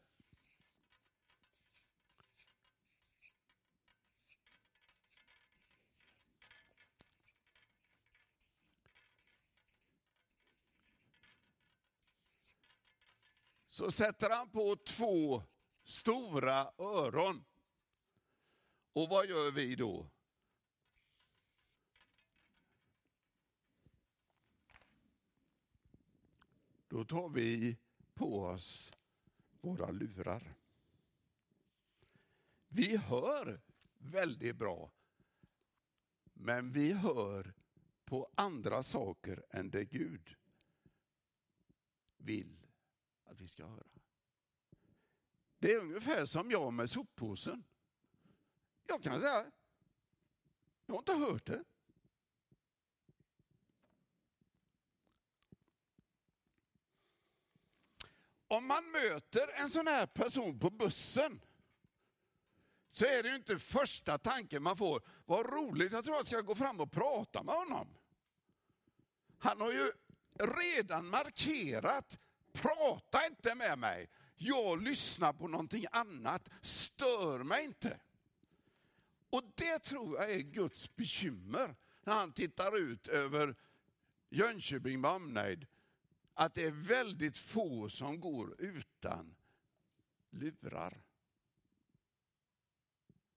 så 13.77 13.91
sätter 13.91 14.29
han 14.29 14.49
på 14.49 14.75
två 14.75 15.43
stora 15.83 16.71
öron. 16.77 17.45
Och 18.93 19.09
vad 19.09 19.25
gör 19.25 19.51
vi 19.51 19.75
då? 19.75 20.09
Då 26.87 27.05
tar 27.05 27.29
vi 27.29 27.77
på 28.13 28.39
oss 28.39 28.91
våra 29.61 29.91
lurar. 29.91 30.55
Vi 32.67 32.97
hör 32.97 33.61
väldigt 33.97 34.55
bra, 34.55 34.91
men 36.33 36.71
vi 36.71 36.93
hör 36.93 37.53
på 38.05 38.29
andra 38.35 38.83
saker 38.83 39.45
än 39.49 39.69
det 39.69 39.85
Gud 39.85 40.35
vill 42.17 42.56
att 43.27 43.39
vi 43.39 43.47
ska 43.47 43.65
höra. 43.65 43.87
Det 45.59 45.73
är 45.73 45.79
ungefär 45.79 46.25
som 46.25 46.51
jag 46.51 46.73
med 46.73 46.89
soppåsen. 46.89 47.63
Jag 48.87 49.03
kan 49.03 49.21
säga, 49.21 49.51
jag 50.85 50.93
har 50.93 50.99
inte 50.99 51.13
hört 51.13 51.45
det. 51.45 51.63
Om 58.47 58.67
man 58.67 58.91
möter 58.91 59.61
en 59.61 59.69
sån 59.69 59.87
här 59.87 60.07
person 60.07 60.59
på 60.59 60.69
bussen 60.69 61.41
så 62.91 63.05
är 63.05 63.23
det 63.23 63.29
ju 63.29 63.35
inte 63.35 63.59
första 63.59 64.17
tanken 64.17 64.63
man 64.63 64.77
får, 64.77 65.01
vad 65.25 65.45
roligt, 65.45 65.91
jag 65.91 66.03
tror 66.03 66.15
jag 66.15 66.27
ska 66.27 66.41
gå 66.41 66.55
fram 66.55 66.79
och 66.79 66.91
prata 66.91 67.43
med 67.43 67.55
honom. 67.55 67.97
Han 69.37 69.61
har 69.61 69.71
ju 69.71 69.91
redan 70.39 71.07
markerat, 71.07 72.19
prata 72.61 73.27
inte 73.27 73.55
med 73.55 73.79
mig, 73.79 74.09
jag 74.35 74.81
lyssnar 74.81 75.33
på 75.33 75.47
någonting 75.47 75.85
annat, 75.91 76.49
stör 76.61 77.43
mig 77.43 77.63
inte. 77.63 77.99
Och 79.29 79.43
det 79.55 79.79
tror 79.79 80.15
jag 80.15 80.31
är 80.31 80.39
Guds 80.39 80.95
bekymmer 80.95 81.75
när 82.03 82.13
han 82.13 82.33
tittar 82.33 82.77
ut 82.77 83.07
över 83.07 83.55
Jönköping 84.29 85.01
med 85.01 85.11
omnejd 85.11 85.67
att 86.33 86.53
det 86.53 86.63
är 86.63 86.71
väldigt 86.71 87.37
få 87.37 87.89
som 87.89 88.19
går 88.19 88.55
utan 88.61 89.35
lurar. 90.29 91.03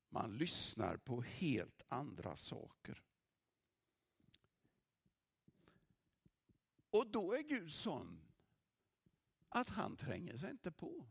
Man 0.08 0.36
lyssnar 0.36 0.96
på 0.96 1.22
helt 1.22 1.82
andra 1.88 2.36
saker. 2.36 3.02
Och 6.90 7.06
då 7.06 7.34
är 7.34 7.42
Gud 7.42 7.72
sån 7.72 8.29
att 9.50 9.68
han 9.68 9.96
tränger 9.96 10.36
sig 10.36 10.50
inte 10.50 10.70
på. 10.70 11.06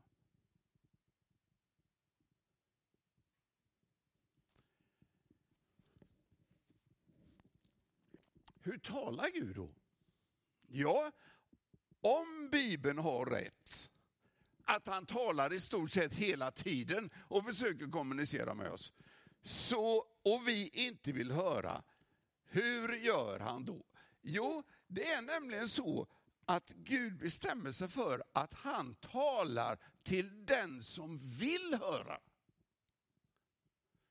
Hur 8.62 8.78
talar 8.78 9.30
Gud 9.34 9.56
då? 9.56 9.70
Ja, 10.68 11.12
om 12.02 12.50
Bibeln 12.52 12.98
har 12.98 13.26
rätt, 13.26 13.92
att 14.66 14.88
han 14.88 15.06
talar 15.06 15.54
i 15.54 15.60
stort 15.60 15.92
sett 15.92 16.14
hela 16.14 16.52
tiden 16.52 17.10
och 17.28 17.46
försöker 17.46 17.92
kommunicera 17.92 18.54
med 18.54 18.72
oss, 18.72 18.94
så, 19.42 20.06
och 20.24 20.48
vi 20.48 20.70
inte 20.74 21.12
vill 21.12 21.32
höra, 21.32 21.84
hur 22.44 22.94
gör 22.94 23.40
han 23.40 23.66
då? 23.66 23.86
Jo, 24.22 24.64
det 24.88 25.12
är 25.12 25.22
nämligen 25.22 25.68
så 25.68 26.08
att 26.50 26.70
Gud 26.70 27.18
bestämmer 27.18 27.72
sig 27.72 27.88
för 27.88 28.24
att 28.34 28.54
han 28.54 28.96
talar 28.96 29.78
till 30.04 30.46
den 30.46 30.84
som 30.84 31.18
vill 31.18 31.78
höra. 31.82 32.20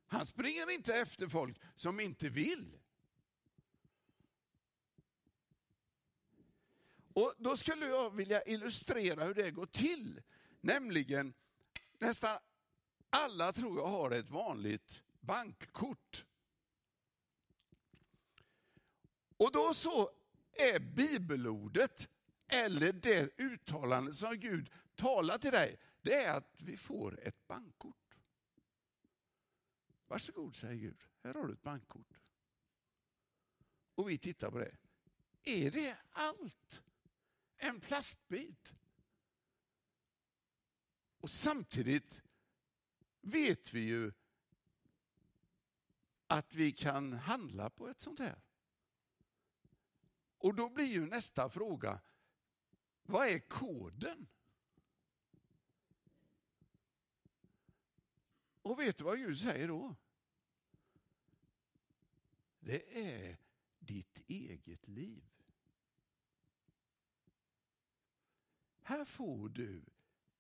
Han 0.07 0.27
springer 0.27 0.71
inte 0.71 0.95
efter 0.95 1.29
folk 1.29 1.61
som 1.75 2.01
inte 2.01 2.29
vill. 2.29 2.79
Och 7.13 7.35
Då 7.39 7.57
skulle 7.57 7.87
jag 7.87 8.17
vilja 8.17 8.45
illustrera 8.45 9.25
hur 9.25 9.35
det 9.35 9.51
går 9.51 9.67
till. 9.67 10.23
Nämligen, 10.61 11.35
nästan 11.99 12.39
alla 13.11 13.53
tror 13.53 13.79
jag 13.79 13.87
har 13.87 14.11
ett 14.11 14.31
vanligt 14.31 15.03
bankkort. 15.21 16.25
Och 19.37 19.53
då 19.53 19.75
så 19.75 20.11
är 20.53 20.79
bibelordet, 20.79 22.09
eller 22.49 22.93
det 22.93 23.41
uttalande 23.41 24.15
som 24.15 24.37
Gud 24.37 24.71
talar 24.95 25.39
till 25.39 25.53
dig, 25.53 25.79
det 26.01 26.15
är 26.15 26.37
att 26.37 26.63
vi 26.63 26.77
får 26.77 27.21
ett 27.23 27.47
bankkort. 27.47 28.17
Varsågod, 30.07 30.57
säger 30.57 30.75
Gud. 30.75 31.03
Här 31.25 31.35
har 31.35 31.47
du 31.47 31.53
ett 31.53 31.63
bankkort. 31.63 32.19
Och 33.95 34.11
vi 34.11 34.19
tittar 34.19 34.51
på 34.51 34.59
det. 34.59 34.77
Är 35.43 35.71
det 35.71 35.97
allt? 36.11 36.83
En 37.57 37.81
plastbit? 37.81 38.75
Och 41.21 41.31
samtidigt 41.31 42.23
vet 43.21 43.75
vi 43.75 43.81
ju 43.81 44.13
att 46.27 46.55
vi 46.55 46.73
kan 46.73 47.13
handla 47.13 47.71
på 47.71 47.89
ett 47.89 48.01
sånt 48.01 48.19
här. 48.19 48.43
Och 50.39 50.55
då 50.55 50.69
blir 50.69 50.85
ju 50.85 51.07
nästa 51.07 51.49
fråga, 51.49 52.01
vad 53.09 53.29
är 53.29 53.39
koden? 53.39 54.27
Och 58.63 58.79
vet 58.79 58.99
du 58.99 59.05
vad 59.05 59.19
Gud 59.19 59.39
säger 59.39 59.69
då? 59.69 59.95
Det 62.61 63.11
är 63.11 63.39
ditt 63.79 64.23
eget 64.27 64.89
liv. 64.89 65.25
Här 68.83 69.05
får 69.05 69.49
du 69.49 69.83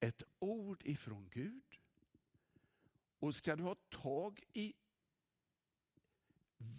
ett 0.01 0.23
ord 0.39 0.83
ifrån 0.85 1.29
Gud. 1.31 1.81
Och 3.19 3.35
ska 3.35 3.57
du 3.57 3.63
ha 3.63 3.75
tag 3.75 4.45
i 4.53 4.75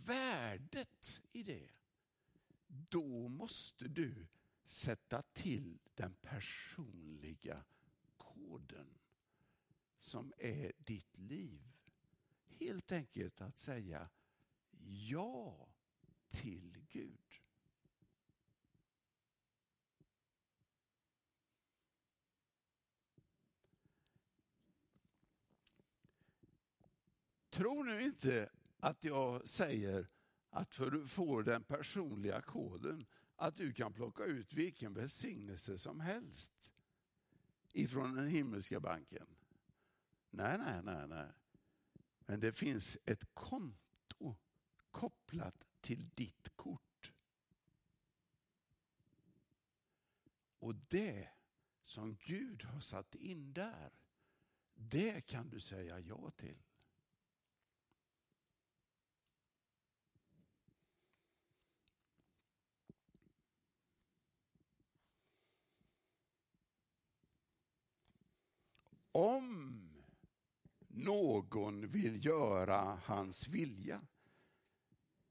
värdet 0.05 1.21
i 1.31 1.43
det, 1.43 1.69
då 2.67 3.27
måste 3.27 3.87
du 3.87 4.27
sätta 4.69 5.21
till 5.21 5.79
den 5.95 6.15
personliga 6.21 7.63
koden 8.17 8.99
som 9.97 10.33
är 10.37 10.71
ditt 10.77 11.17
liv. 11.17 11.61
Helt 12.59 12.91
enkelt 12.91 13.41
att 13.41 13.57
säga 13.57 14.09
ja 15.09 15.69
till 16.29 16.85
Gud. 16.89 17.19
Tro 27.49 27.83
nu 27.83 28.01
inte 28.01 28.49
att 28.79 29.03
jag 29.03 29.49
säger 29.49 30.07
att 30.49 30.75
för 30.75 30.91
du 30.91 31.07
får 31.07 31.43
den 31.43 31.63
personliga 31.63 32.41
koden 32.41 33.05
att 33.39 33.57
du 33.57 33.73
kan 33.73 33.93
plocka 33.93 34.23
ut 34.23 34.53
vilken 34.53 34.93
välsignelse 34.93 35.77
som 35.77 35.99
helst 35.99 36.73
ifrån 37.73 38.15
den 38.15 38.27
himmelska 38.27 38.79
banken. 38.79 39.27
Nej, 40.29 40.57
nej, 40.57 40.81
nej, 40.83 41.07
nej. 41.07 41.31
Men 42.19 42.39
det 42.39 42.51
finns 42.51 42.97
ett 43.05 43.33
konto 43.33 44.35
kopplat 44.91 45.65
till 45.81 46.09
ditt 46.09 46.55
kort. 46.55 47.13
Och 50.59 50.75
det 50.75 51.29
som 51.81 52.15
Gud 52.15 52.63
har 52.63 52.79
satt 52.79 53.15
in 53.15 53.53
där, 53.53 53.91
det 54.73 55.21
kan 55.21 55.49
du 55.49 55.59
säga 55.59 55.99
ja 55.99 56.31
till. 56.31 56.63
Om 69.19 69.89
någon 70.87 71.87
vill 71.87 72.25
göra 72.25 72.99
hans 73.03 73.47
vilja 73.47 74.01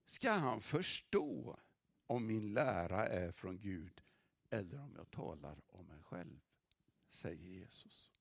ska 0.06 0.30
han 0.30 0.60
förstå 0.60 1.58
om 2.06 2.26
min 2.26 2.52
lära 2.52 3.06
är 3.06 3.32
från 3.32 3.58
Gud 3.58 4.02
eller 4.50 4.80
om 4.80 4.94
jag 4.96 5.10
talar 5.10 5.60
om 5.66 5.86
mig 5.86 6.02
själv, 6.02 6.40
säger 7.10 7.46
Jesus. 7.46 8.12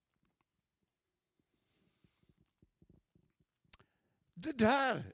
Det 4.34 4.58
där 4.58 5.14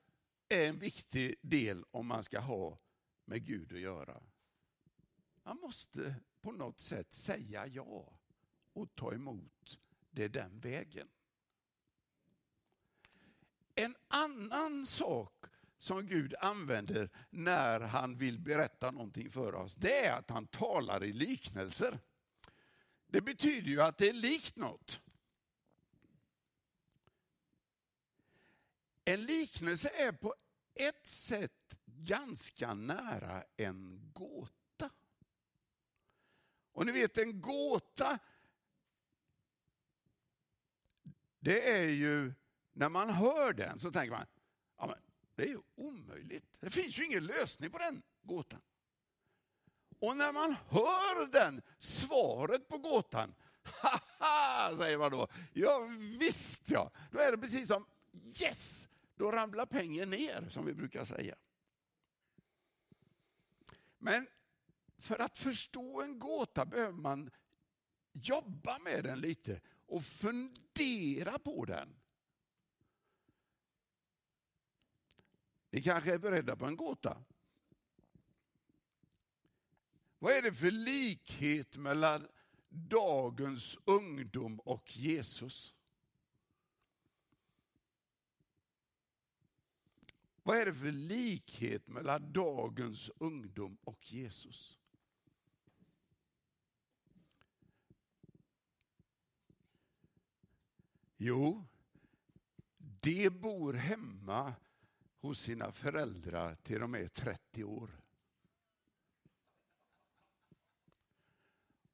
är 0.50 0.70
en 0.70 0.80
viktig 0.80 1.36
del 1.42 1.86
om 1.92 2.08
man 2.08 2.24
ska 2.24 2.40
ha 2.40 2.80
med 3.26 3.46
Gud 3.46 3.74
att 3.74 3.80
göra. 3.80 4.24
Man 5.44 5.58
måste 5.58 6.16
på 6.42 6.52
något 6.52 6.80
sätt 6.80 7.14
säga 7.14 7.68
ja 7.68 8.20
och 8.74 8.96
ta 8.96 9.14
emot 9.14 9.80
det 10.14 10.24
är 10.24 10.30
den 10.30 10.60
vägen. 10.60 11.08
En 13.76 13.96
annan 14.08 14.86
sak 14.86 15.46
som 15.78 16.08
Gud 16.08 16.36
använder 16.40 17.10
när 17.30 17.80
han 17.80 18.18
vill 18.18 18.40
berätta 18.40 18.92
någonting 18.92 19.32
för 19.32 19.56
oss, 19.56 19.76
det 19.76 20.06
är 20.06 20.18
att 20.18 20.30
han 20.30 20.48
talar 20.48 21.04
i 21.04 21.14
liknelser. 21.14 22.00
Det 23.08 23.22
betyder 23.22 23.70
ju 23.70 23.82
att 23.82 23.98
det 23.98 24.10
är 24.10 24.14
likt 24.14 24.56
något. 24.56 25.02
En 29.06 29.26
liknelse 29.26 29.90
är 29.90 30.12
på 30.12 30.36
ett 30.74 31.08
sätt 31.08 31.80
ganska 31.86 32.74
nära 32.74 33.44
en 33.58 34.12
gåta. 34.14 34.90
Och 36.72 36.86
ni 36.86 36.92
vet 36.92 37.18
en 37.18 37.42
gåta, 37.42 38.20
det 41.44 41.70
är 41.70 41.88
ju 41.88 42.34
när 42.74 42.90
man 42.90 43.10
hör 43.10 43.54
den 43.54 43.80
så 43.80 43.92
tänker 43.92 44.12
man, 44.12 44.26
ja, 44.78 44.88
men 44.88 44.98
det 45.36 45.44
är 45.44 45.48
ju 45.48 45.60
omöjligt. 45.76 46.46
Det 46.60 46.70
finns 46.70 47.00
ju 47.00 47.06
ingen 47.06 47.26
lösning 47.26 47.72
på 47.72 47.78
den 47.78 48.02
gåtan. 48.22 48.62
Och 50.00 50.18
när 50.18 50.34
man 50.34 50.56
hör 50.70 51.28
den, 51.28 51.62
svaret 51.80 52.68
på 52.68 52.78
gåtan, 52.78 53.36
haha, 53.64 54.78
säger 54.78 54.98
man 54.98 55.12
då. 55.12 55.28
Ja 55.54 55.88
visst 56.20 56.70
ja, 56.70 56.92
då 57.12 57.20
är 57.20 57.32
det 57.32 57.38
precis 57.38 57.68
som 57.68 57.86
yes, 58.42 58.90
då 59.16 59.32
ramlar 59.32 59.66
pengen 59.66 60.10
ner 60.10 60.50
som 60.50 60.66
vi 60.66 60.74
brukar 60.74 61.06
säga. 61.06 61.36
Men 63.98 64.28
för 64.98 65.20
att 65.20 65.38
förstå 65.38 66.02
en 66.02 66.20
gåta 66.20 66.66
behöver 66.66 66.94
man 66.94 67.32
jobba 68.14 68.80
med 68.80 69.04
den 69.04 69.20
lite 69.20 69.62
och 69.86 70.06
fundera 70.06 71.40
på 71.40 71.66
den. 71.66 71.96
Ni 75.70 75.82
kanske 75.82 76.14
är 76.14 76.18
beredda 76.18 76.56
på 76.56 76.66
en 76.66 76.76
gåta? 76.76 77.24
Vad 80.20 80.34
är 80.34 80.42
det 80.42 80.54
för 80.54 80.72
likhet 80.72 81.78
mellan 81.78 82.28
dagens 82.70 83.78
ungdom 83.86 84.60
och 84.60 84.98
Jesus? 84.98 85.74
Vad 90.44 90.58
är 90.58 90.66
det 90.66 90.74
för 90.74 90.92
likhet 90.92 91.88
mellan 91.88 92.34
dagens 92.34 93.12
ungdom 93.18 93.78
och 93.84 94.12
Jesus? 94.12 94.80
Jo, 101.26 101.66
de 102.78 103.30
bor 103.30 103.74
hemma 103.74 104.54
hos 105.20 105.40
sina 105.40 105.72
föräldrar 105.72 106.56
till 106.56 106.80
de 106.80 106.96
är 106.96 107.08
30 107.08 107.64
år. 107.64 108.02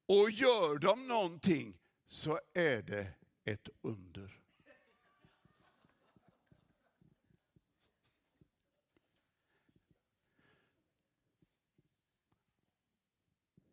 Och 0.05 0.31
gör 0.31 0.77
de 0.77 1.07
någonting 1.07 1.79
så 2.07 2.39
är 2.53 2.81
det 2.81 3.13
ett 3.43 3.69
under. 3.81 4.41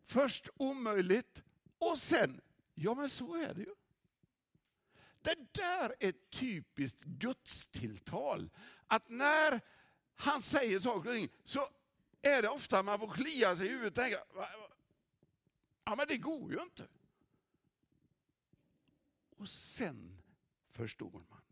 Först 0.05 0.49
omöjligt 0.57 1.43
och 1.79 1.99
sen, 1.99 2.41
ja 2.75 2.95
men 2.95 3.11
så 3.11 3.35
är 3.35 3.55
det 3.55 3.61
ju. 3.61 3.75
Det 5.27 5.53
där 5.53 5.95
är 6.01 6.09
ett 6.09 6.31
typiskt 6.31 7.01
gudstilltal. 7.05 8.51
Att 8.87 9.09
när 9.09 9.61
han 10.15 10.41
säger 10.41 10.79
saker 10.79 11.09
och 11.09 11.15
ting 11.15 11.29
så 11.45 11.69
är 12.23 12.43
det 12.43 12.49
ofta 12.49 12.83
man 12.83 12.99
får 12.99 13.11
klia 13.11 13.57
sig 13.57 13.67
i 13.67 13.71
huvudet 13.71 13.99
och 13.99 14.05
tänka, 14.05 14.19
ja 15.85 15.97
men 15.97 16.09
det 16.09 16.17
går 16.17 16.53
ju 16.53 16.63
inte. 16.63 16.89
Och 19.37 19.49
sen 19.49 20.23
förstår 20.71 21.25
man. 21.31 21.43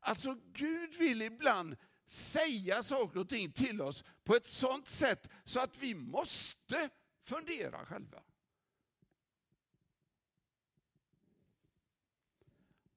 Alltså 0.00 0.36
Gud 0.52 0.94
vill 0.94 1.22
ibland 1.22 1.76
säga 2.06 2.82
saker 2.82 3.20
och 3.20 3.28
ting 3.28 3.52
till 3.52 3.80
oss 3.80 4.04
på 4.24 4.34
ett 4.36 4.46
sånt 4.46 4.88
sätt 4.88 5.28
så 5.44 5.60
att 5.60 5.78
vi 5.78 5.94
måste 5.94 6.90
fundera 7.22 7.86
själva. 7.86 8.22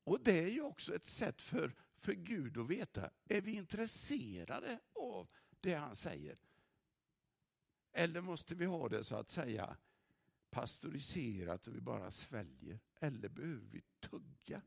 Och 0.05 0.23
det 0.23 0.39
är 0.39 0.47
ju 0.47 0.61
också 0.61 0.95
ett 0.95 1.05
sätt 1.05 1.41
för, 1.41 1.75
för 1.97 2.13
Gud 2.13 2.57
att 2.57 2.69
veta, 2.69 3.09
är 3.27 3.41
vi 3.41 3.55
intresserade 3.55 4.79
av 4.93 5.27
det 5.59 5.73
han 5.73 5.95
säger? 5.95 6.37
Eller 7.91 8.21
måste 8.21 8.55
vi 8.55 8.65
ha 8.65 8.89
det 8.89 9.03
så 9.03 9.15
att 9.15 9.29
säga 9.29 9.77
pastoriserat 10.49 11.67
och 11.67 11.75
vi 11.75 11.81
bara 11.81 12.11
sväljer? 12.11 12.79
Eller 12.99 13.29
behöver 13.29 13.67
vi 13.71 13.81
tugga? 13.99 14.61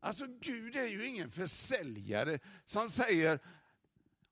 Alltså 0.00 0.26
Gud 0.26 0.76
är 0.76 0.86
ju 0.86 1.06
ingen 1.06 1.30
försäljare 1.30 2.38
som 2.64 2.90
säger 2.90 3.38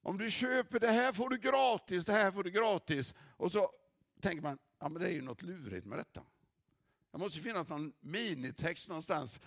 om 0.01 0.19
du 0.19 0.31
köper 0.31 0.81
det 0.81 0.90
här 0.90 1.12
får 1.12 1.29
du 1.29 1.38
gratis, 1.38 2.05
det 2.05 2.12
här 2.12 2.33
får 2.33 2.45
du 2.45 2.51
gratis. 2.51 3.14
Och 3.37 3.53
så 3.53 3.71
tänker 4.21 4.43
man, 4.43 4.59
ja 4.79 4.88
men 4.88 5.03
det 5.03 5.09
är 5.09 5.12
ju 5.12 5.23
något 5.23 5.43
lurigt 5.43 5.87
med 5.87 5.99
detta. 5.99 6.25
Det 7.14 7.18
måste 7.18 7.40
finnas 7.40 7.68
någon 7.68 7.92
minitext 8.00 8.88
någonstans. 8.88 9.40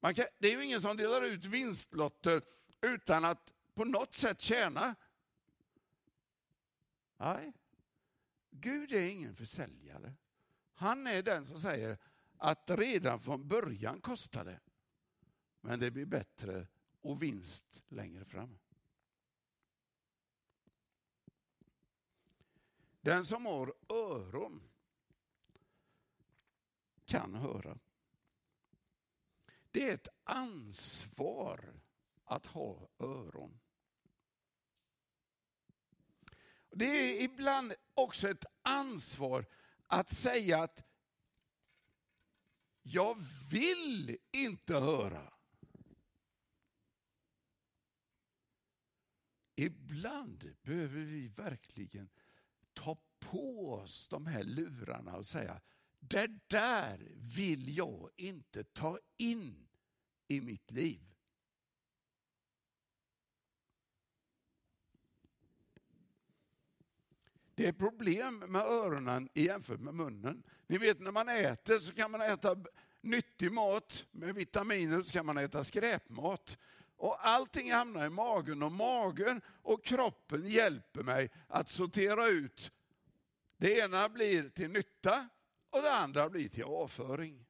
Man 0.00 0.14
kan, 0.14 0.26
det 0.38 0.48
är 0.48 0.52
ju 0.56 0.64
ingen 0.64 0.80
som 0.80 0.96
delar 0.96 1.22
ut 1.22 1.44
vinstlotter 1.44 2.42
utan 2.80 3.24
att 3.24 3.54
på 3.74 3.84
något 3.84 4.14
sätt 4.14 4.40
tjäna. 4.40 4.94
Nej, 7.16 7.52
Gud 8.50 8.92
är 8.92 9.06
ingen 9.06 9.36
försäljare. 9.36 10.14
Han 10.74 11.06
är 11.06 11.22
den 11.22 11.46
som 11.46 11.58
säger 11.58 11.98
att 12.36 12.70
redan 12.70 13.20
från 13.20 13.48
början 13.48 14.00
kostar 14.00 14.44
det. 14.44 14.60
Men 15.60 15.80
det 15.80 15.90
blir 15.90 16.06
bättre 16.06 16.66
och 17.00 17.22
vinst 17.22 17.82
längre 17.88 18.24
fram. 18.24 18.58
Den 23.00 23.24
som 23.24 23.46
har 23.46 23.74
öron 23.88 24.68
kan 27.04 27.34
höra. 27.34 27.78
Det 29.70 29.90
är 29.90 29.94
ett 29.94 30.08
ansvar 30.24 31.80
att 32.24 32.46
ha 32.46 32.88
öron. 32.98 33.60
Det 36.70 36.84
är 36.84 37.24
ibland 37.24 37.74
också 37.94 38.28
ett 38.28 38.44
ansvar 38.62 39.46
att 39.86 40.10
säga 40.10 40.62
att 40.62 40.84
jag 42.82 43.18
vill 43.50 44.18
inte 44.32 44.74
höra. 44.74 45.32
Ibland 49.56 50.56
behöver 50.62 51.00
vi 51.00 51.28
verkligen 51.28 52.10
ta 52.72 52.98
på 53.18 53.72
oss 53.72 54.08
de 54.08 54.26
här 54.26 54.44
lurarna 54.44 55.16
och 55.16 55.26
säga, 55.26 55.60
det 56.08 56.30
där 56.46 57.12
vill 57.14 57.76
jag 57.76 58.10
inte 58.16 58.64
ta 58.64 58.98
in 59.16 59.68
i 60.28 60.40
mitt 60.40 60.70
liv. 60.70 61.00
Det 67.54 67.66
är 67.66 67.72
problem 67.72 68.38
med 68.38 68.62
öronen 68.62 69.28
jämfört 69.34 69.80
med 69.80 69.94
munnen. 69.94 70.42
Ni 70.66 70.78
vet 70.78 71.00
när 71.00 71.12
man 71.12 71.28
äter 71.28 71.78
så 71.78 71.92
kan 71.92 72.10
man 72.10 72.20
äta 72.20 72.56
nyttig 73.00 73.52
mat 73.52 74.06
med 74.10 74.34
vitaminer 74.34 75.02
så 75.02 75.12
kan 75.12 75.26
man 75.26 75.38
äta 75.38 75.64
skräpmat. 75.64 76.58
Och 76.96 77.26
allting 77.26 77.72
hamnar 77.72 78.06
i 78.06 78.10
magen 78.10 78.62
och 78.62 78.72
magen 78.72 79.40
och 79.46 79.84
kroppen 79.84 80.48
hjälper 80.48 81.02
mig 81.02 81.30
att 81.48 81.68
sortera 81.68 82.26
ut. 82.26 82.72
Det 83.56 83.78
ena 83.78 84.08
blir 84.08 84.48
till 84.48 84.70
nytta 84.70 85.28
och 85.74 85.82
det 85.82 85.92
andra 85.92 86.30
blir 86.30 86.48
till 86.48 86.64
avföring. 86.64 87.46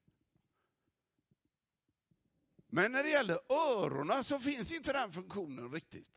Men 2.67 2.93
när 2.93 3.03
det 3.03 3.09
gäller 3.09 3.39
öronen 3.53 4.25
så 4.25 4.39
finns 4.39 4.73
inte 4.73 4.93
den 4.93 5.13
funktionen 5.13 5.73
riktigt. 5.73 6.09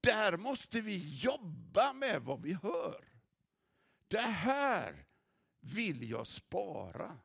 Där 0.00 0.36
måste 0.36 0.80
vi 0.80 1.18
jobba 1.18 1.92
med 1.92 2.22
vad 2.22 2.42
vi 2.42 2.52
hör. 2.52 3.04
Det 4.08 4.20
här 4.20 5.06
vill 5.60 6.10
jag 6.10 6.26
spara. 6.26 7.18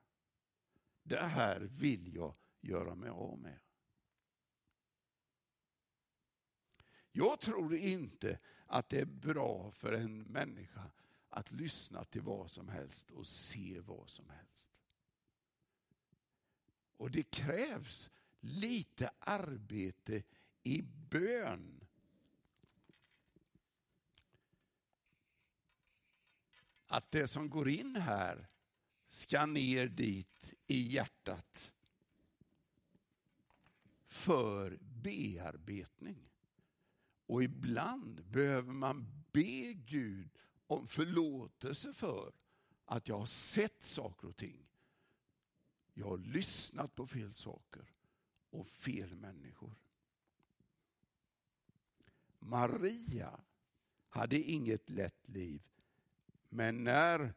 Det 1.03 1.21
här 1.21 1.59
vill 1.59 2.15
jag 2.15 2.35
göra 2.61 2.95
mig 2.95 3.09
av 3.09 3.39
med. 3.39 3.59
Jag 7.11 7.39
tror 7.39 7.75
inte 7.75 8.39
att 8.65 8.89
det 8.89 8.99
är 8.99 9.05
bra 9.05 9.71
för 9.71 9.93
en 9.93 10.21
människa 10.21 10.91
att 11.29 11.51
lyssna 11.51 12.03
till 12.03 12.21
vad 12.21 12.51
som 12.51 12.69
helst 12.69 13.11
och 13.11 13.27
se 13.27 13.79
vad 13.79 14.09
som 14.09 14.29
helst. 14.29 14.71
Och 16.97 17.11
det 17.11 17.23
krävs 17.23 18.09
lite 18.39 19.11
arbete 19.19 20.23
i 20.63 20.81
bön. 20.81 21.85
Att 26.87 27.11
det 27.11 27.27
som 27.27 27.49
går 27.49 27.69
in 27.69 27.95
här 27.95 28.47
ska 29.09 29.45
ner 29.45 29.87
dit 29.87 30.53
i 30.67 30.81
hjärtat 30.81 31.71
för 34.07 34.77
bearbetning. 34.81 36.29
Och 37.25 37.43
ibland 37.43 38.23
behöver 38.25 38.73
man 38.73 39.23
be 39.31 39.73
Gud 39.73 40.29
om 40.69 40.87
förlåtelse 40.87 41.93
för 41.93 42.33
att 42.85 43.07
jag 43.07 43.19
har 43.19 43.25
sett 43.25 43.83
saker 43.83 44.27
och 44.27 44.37
ting. 44.37 44.67
Jag 45.93 46.05
har 46.05 46.17
lyssnat 46.17 46.95
på 46.95 47.07
fel 47.07 47.33
saker 47.33 47.91
och 48.49 48.67
fel 48.67 49.15
människor. 49.15 49.75
Maria 52.39 53.39
hade 54.09 54.39
inget 54.39 54.89
lätt 54.89 55.29
liv, 55.29 55.61
men 56.49 56.83
när 56.83 57.33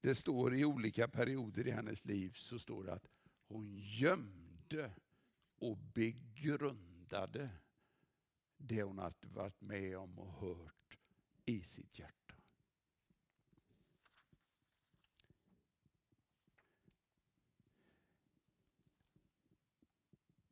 det 0.00 0.14
står 0.14 0.54
i 0.56 0.64
olika 0.64 1.08
perioder 1.08 1.66
i 1.66 1.70
hennes 1.70 2.04
liv 2.04 2.32
så 2.36 2.58
står 2.58 2.84
det 2.84 2.92
att 2.92 3.08
hon 3.48 3.74
gömde 3.76 4.92
och 5.58 5.76
begrundade 5.76 7.50
det 8.56 8.82
hon 8.82 8.98
hade 8.98 9.28
varit 9.28 9.60
med 9.60 9.98
om 9.98 10.18
och 10.18 10.32
hört 10.32 10.98
i 11.44 11.60
sitt 11.60 11.98
hjärta. 11.98 12.25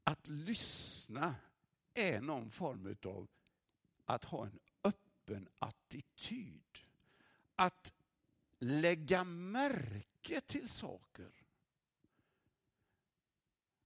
Att 0.04 0.26
lyssna 0.26 1.34
är 1.94 2.20
någon 2.20 2.50
form 2.50 2.96
av 3.04 3.28
att 4.04 4.24
ha 4.24 4.46
en 4.46 4.60
öppen 4.82 5.48
attityd. 5.58 6.78
Att 7.56 7.92
lägga 8.58 9.24
märke 9.24 10.40
till 10.40 10.68
saker. 10.68 11.32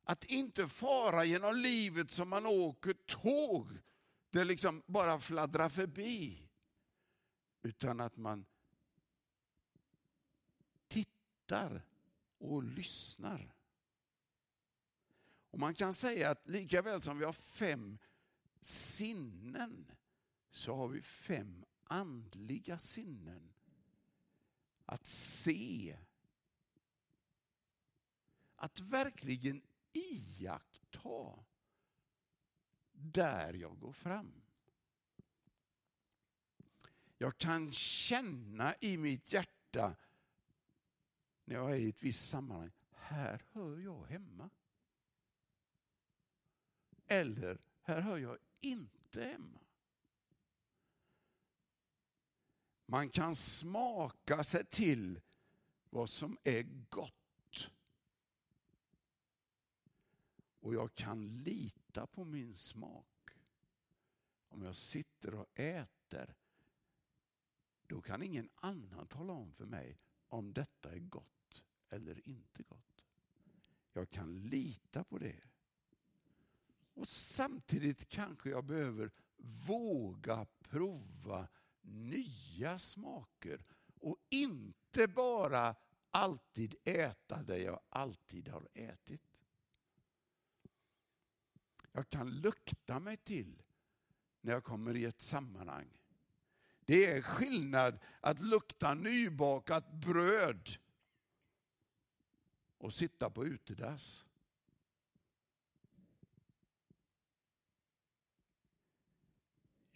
Att 0.04 0.24
inte 0.24 0.68
fara 0.68 1.24
genom 1.24 1.56
livet 1.56 2.10
som 2.10 2.28
man 2.28 2.46
åker 2.46 2.94
tåg. 2.94 3.78
Det 4.30 4.44
liksom 4.44 4.82
bara 4.86 5.20
fladdrar 5.20 5.68
förbi. 5.68 6.48
Utan 7.62 8.00
att 8.00 8.16
man 8.16 8.44
tittar 10.88 11.82
och 12.38 12.62
lyssnar. 12.62 13.54
Och 15.50 15.58
Man 15.58 15.74
kan 15.74 15.94
säga 15.94 16.30
att 16.30 16.48
lika 16.48 16.82
väl 16.82 17.02
som 17.02 17.18
vi 17.18 17.24
har 17.24 17.32
fem 17.32 17.98
sinnen 18.60 19.90
så 20.50 20.74
har 20.74 20.88
vi 20.88 21.02
fem 21.02 21.64
andliga 21.84 22.78
sinnen 22.78 23.52
att 24.84 25.06
se, 25.06 25.98
att 28.56 28.80
verkligen 28.80 29.62
iaktta 29.92 31.44
där 32.92 33.54
jag 33.54 33.78
går 33.78 33.92
fram. 33.92 34.42
Jag 37.18 37.38
kan 37.38 37.72
känna 37.72 38.74
i 38.80 38.96
mitt 38.96 39.32
hjärta 39.32 39.96
när 41.44 41.54
jag 41.54 41.70
är 41.70 41.78
i 41.78 41.88
ett 41.88 42.02
visst 42.02 42.28
sammanhang, 42.28 42.70
här 42.90 43.42
hör 43.52 43.78
jag 43.78 44.04
hemma. 44.04 44.50
Eller, 47.08 47.58
här 47.82 48.00
hör 48.00 48.18
jag 48.18 48.38
inte 48.60 49.24
hemma. 49.24 49.60
Man 52.86 53.10
kan 53.10 53.36
smaka 53.36 54.44
sig 54.44 54.64
till 54.64 55.20
vad 55.90 56.10
som 56.10 56.38
är 56.44 56.62
gott. 56.88 57.70
Och 60.60 60.74
jag 60.74 60.94
kan 60.94 61.26
lita 61.26 62.06
på 62.06 62.24
min 62.24 62.54
smak. 62.54 63.30
Om 64.48 64.62
jag 64.62 64.76
sitter 64.76 65.34
och 65.34 65.46
äter, 65.54 66.34
då 67.86 68.00
kan 68.00 68.22
ingen 68.22 68.48
annan 68.54 69.06
tala 69.06 69.32
om 69.32 69.52
för 69.52 69.66
mig 69.66 69.98
om 70.28 70.52
detta 70.52 70.92
är 70.92 70.98
gott 70.98 71.64
eller 71.88 72.28
inte 72.28 72.62
gott. 72.62 73.04
Jag 73.92 74.10
kan 74.10 74.34
lita 74.34 75.04
på 75.04 75.18
det. 75.18 75.40
Och 76.98 77.08
samtidigt 77.08 78.08
kanske 78.08 78.50
jag 78.50 78.64
behöver 78.64 79.10
våga 79.66 80.46
prova 80.60 81.48
nya 81.80 82.78
smaker 82.78 83.64
och 84.00 84.16
inte 84.28 85.08
bara 85.08 85.74
alltid 86.10 86.74
äta 86.84 87.42
det 87.42 87.58
jag 87.58 87.80
alltid 87.88 88.48
har 88.48 88.68
ätit. 88.74 89.22
Jag 91.92 92.08
kan 92.08 92.30
lukta 92.30 93.00
mig 93.00 93.16
till 93.16 93.62
när 94.40 94.52
jag 94.52 94.64
kommer 94.64 94.96
i 94.96 95.04
ett 95.04 95.20
sammanhang. 95.20 96.00
Det 96.80 97.06
är 97.06 97.22
skillnad 97.22 97.98
att 98.20 98.40
lukta 98.40 98.94
nybakat 98.94 99.92
bröd 99.92 100.68
och 102.78 102.94
sitta 102.94 103.30
på 103.30 103.44
utedass. 103.46 104.24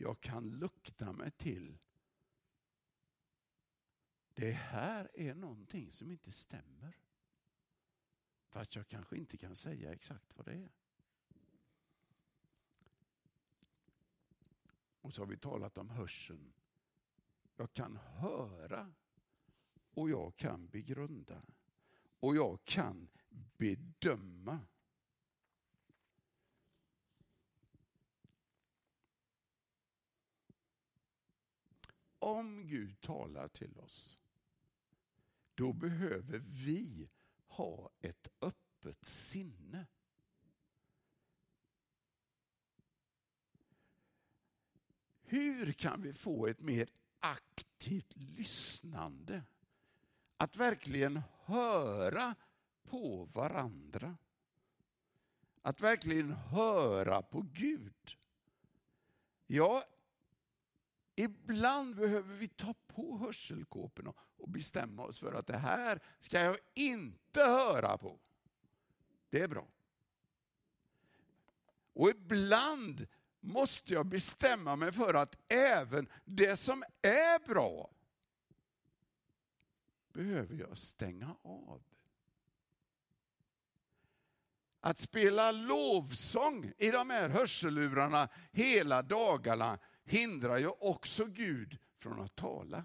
Jag 0.03 0.21
kan 0.21 0.51
lukta 0.51 1.13
mig 1.13 1.31
till. 1.31 1.79
Det 4.35 4.51
här 4.51 5.11
är 5.15 5.35
någonting 5.35 5.93
som 5.93 6.11
inte 6.11 6.33
stämmer. 6.33 6.97
Fast 8.49 8.75
jag 8.75 8.89
kanske 8.89 9.17
inte 9.17 9.37
kan 9.37 9.57
säga 9.57 9.93
exakt 9.93 10.37
vad 10.37 10.47
det 10.47 10.53
är. 10.53 10.73
Och 15.01 15.15
så 15.15 15.23
har 15.23 15.27
vi 15.27 15.37
talat 15.37 15.79
om 15.79 15.91
hörseln. 15.91 16.53
Jag 17.57 17.73
kan 17.73 17.97
höra 17.97 18.93
och 19.95 20.11
jag 20.11 20.37
kan 20.37 20.67
begrunda. 20.69 21.43
Och 22.21 22.37
jag 22.37 22.65
kan 22.65 23.09
bedöma. 23.57 24.61
Om 32.23 32.67
Gud 32.67 33.01
talar 33.01 33.49
till 33.49 33.79
oss, 33.79 34.19
då 35.55 35.73
behöver 35.73 36.39
vi 36.39 37.11
ha 37.47 37.91
ett 38.01 38.29
öppet 38.41 39.05
sinne. 39.05 39.87
Hur 45.23 45.73
kan 45.73 46.03
vi 46.03 46.13
få 46.13 46.47
ett 46.47 46.61
mer 46.61 46.89
aktivt 47.21 48.17
lyssnande? 48.17 49.43
Att 50.37 50.57
verkligen 50.57 51.23
höra 51.45 52.35
på 52.83 53.25
varandra. 53.25 54.17
Att 55.63 55.81
verkligen 55.81 56.33
höra 56.33 57.23
på 57.23 57.41
Gud. 57.41 58.17
Ja, 59.47 59.85
ibland 61.17 61.97
behöver 61.97 62.35
vi 62.35 62.49
ta 62.49 62.75
på 62.87 63.19
hörselkåporna 63.19 64.13
och 64.37 64.49
bestämma 64.49 65.03
oss 65.03 65.19
för 65.19 65.33
att 65.33 65.47
det 65.47 65.57
här 65.57 66.01
ska 66.19 66.41
jag 66.41 66.59
inte 66.75 67.41
höra 67.41 67.99
på. 67.99 68.19
Det 69.31 69.41
är 69.43 69.49
bra. 69.49 69.69
Och 71.93 72.11
ibland 72.11 73.07
måste 73.41 73.95
jag 73.95 74.07
bestämma 74.07 74.77
mig 74.77 74.93
för 74.93 75.15
att 75.15 75.37
även 75.49 76.09
det 76.25 76.57
som 76.57 76.85
är 77.03 77.47
bra 77.47 77.91
behöver 80.13 80.57
jag 80.57 80.79
stänga 80.79 81.37
av. 81.43 81.83
Att 84.81 84.99
spela 84.99 85.53
lovsång 85.53 86.73
i 86.79 86.91
de 86.91 87.11
här 87.11 87.29
hörselurarna 87.29 88.29
hela 88.53 89.03
dagarna 89.03 89.79
hindrar 90.05 90.59
ju 90.59 90.69
också 90.69 91.25
Gud 91.25 91.79
från 91.99 92.21
att 92.21 92.37
tala. 92.37 92.85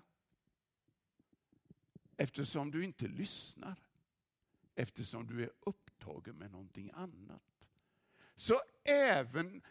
Eftersom 2.18 2.72
du 2.72 2.84
inte 2.84 3.08
lyssnar. 3.08 3.76
Eftersom 4.76 5.28
du 5.28 5.44
är 5.44 5.52
upptagen 5.60 6.36
med 6.36 6.52
någonting 6.52 6.92
annat. 6.94 7.70
Så 8.36 8.56
även 8.84 9.62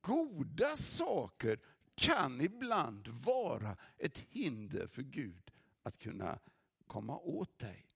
goda 0.00 0.76
saker 0.76 1.60
kan 1.94 2.40
ibland 2.40 3.08
vara 3.08 3.76
ett 3.98 4.18
hinder 4.18 4.86
för 4.86 5.02
Gud 5.02 5.52
att 5.82 5.98
kunna 5.98 6.38
komma 6.86 7.18
åt 7.18 7.58
dig. 7.58 7.86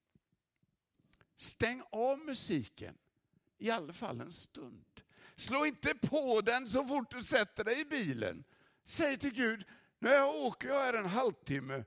Stäng 1.37 1.83
av 1.91 2.19
musiken, 2.19 2.99
i 3.59 3.71
alla 3.71 3.93
fall 3.93 4.21
en 4.21 4.33
stund. 4.33 5.01
Slå 5.37 5.67
inte 5.67 5.95
på 5.95 6.41
den 6.41 6.69
så 6.69 6.87
fort 6.87 7.11
du 7.11 7.23
sätter 7.23 7.65
dig 7.65 7.81
i 7.81 7.85
bilen. 7.85 8.45
Säg 8.91 9.19
till 9.19 9.33
Gud, 9.35 9.65
nu 9.99 10.23
åker 10.23 10.69
jag 10.69 10.75
här 10.75 10.95
en 10.95 11.07
halvtimme 11.07 11.85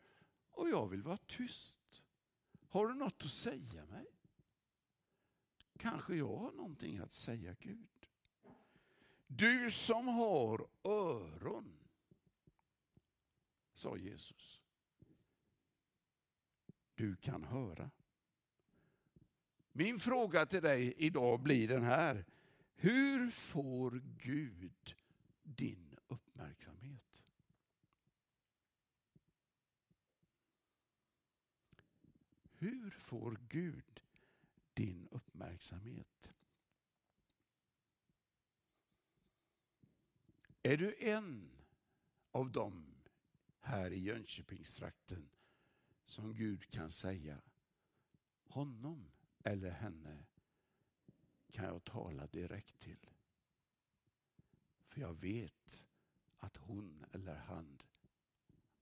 och 0.51 0.69
jag 0.69 0.87
vill 0.87 1.01
vara 1.01 1.17
tyst. 1.17 2.03
Har 2.67 2.87
du 2.87 2.93
något 2.93 3.25
att 3.25 3.31
säga 3.31 3.85
mig? 3.85 4.07
Kanske 5.77 6.15
jag 6.15 6.37
har 6.37 6.51
någonting 6.51 6.97
att 6.97 7.11
säga 7.11 7.55
Gud. 7.59 8.07
Du 9.27 9.71
som 9.71 10.07
har 10.07 10.67
öron, 10.83 11.77
sa 13.73 13.97
Jesus. 13.97 14.61
Du 16.95 17.15
kan 17.15 17.43
höra. 17.43 17.91
Min 19.71 19.99
fråga 19.99 20.45
till 20.45 20.61
dig 20.61 20.93
idag 20.97 21.39
blir 21.39 21.67
den 21.67 21.83
här. 21.83 22.25
Hur 22.75 23.29
får 23.31 24.01
Gud 24.17 24.95
din 25.43 25.93
uppmärksamhet? 26.07 27.23
Hur 32.93 32.99
får 32.99 33.37
Gud 33.49 34.01
din 34.73 35.07
uppmärksamhet? 35.11 36.33
Är 40.63 40.77
du 40.77 40.95
en 40.99 41.51
av 42.31 42.51
dem 42.51 42.95
här 43.59 43.91
i 43.91 43.99
Jönköpingstrakten 43.99 45.29
som 46.05 46.33
Gud 46.33 46.69
kan 46.69 46.91
säga, 46.91 47.41
honom 48.47 49.11
eller 49.43 49.69
henne 49.69 50.25
kan 51.51 51.65
jag 51.65 51.83
tala 51.83 52.27
direkt 52.27 52.79
till. 52.79 53.09
För 54.87 55.01
jag 55.01 55.13
vet 55.13 55.85
att 56.37 56.57
hon 56.57 57.05
eller 57.11 57.35
han 57.35 57.81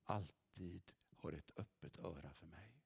alltid 0.04 0.91
har 1.15 1.32
ett 1.32 1.52
öppet 1.56 1.97
öra 1.97 2.34
för 2.34 2.47
mig. 2.47 2.81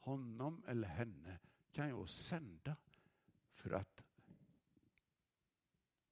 Honom 0.00 0.64
eller 0.66 0.88
henne 0.88 1.38
kan 1.72 1.88
jag 1.88 2.08
sända 2.08 2.76
för 3.52 3.70
att 3.70 4.04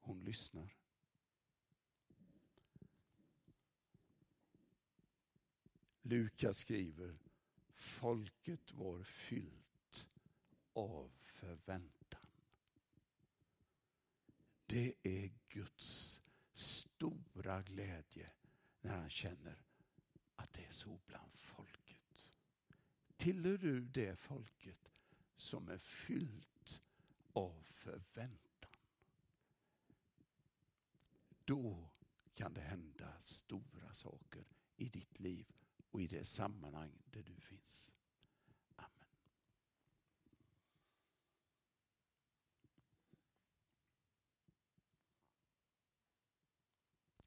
hon 0.00 0.24
lyssnar. 0.24 0.76
Lukas 6.02 6.58
skriver, 6.58 7.18
folket 7.74 8.72
var 8.72 9.02
fyllt 9.02 10.08
av 10.72 11.10
förväntan. 11.24 12.26
Det 14.66 14.94
är 15.02 15.32
Guds 15.48 16.20
stora 16.54 17.62
glädje 17.62 18.30
när 18.80 18.96
han 18.96 19.10
känner 19.10 19.62
att 20.36 20.52
det 20.52 20.64
är 20.64 20.72
så 20.72 21.00
bland 21.06 21.38
folk. 21.38 21.87
Tillhör 23.18 23.58
du 23.58 23.80
det 23.80 24.16
folket 24.16 24.92
som 25.36 25.68
är 25.68 25.78
fyllt 25.78 26.82
av 27.32 27.62
förväntan? 27.62 28.70
Då 31.44 31.90
kan 32.34 32.54
det 32.54 32.60
hända 32.60 33.18
stora 33.18 33.92
saker 33.92 34.44
i 34.76 34.88
ditt 34.88 35.20
liv 35.20 35.52
och 35.90 36.02
i 36.02 36.06
det 36.06 36.24
sammanhang 36.24 36.92
där 37.04 37.22
du 37.22 37.34
finns. 37.34 37.94
Amen. 38.76 39.08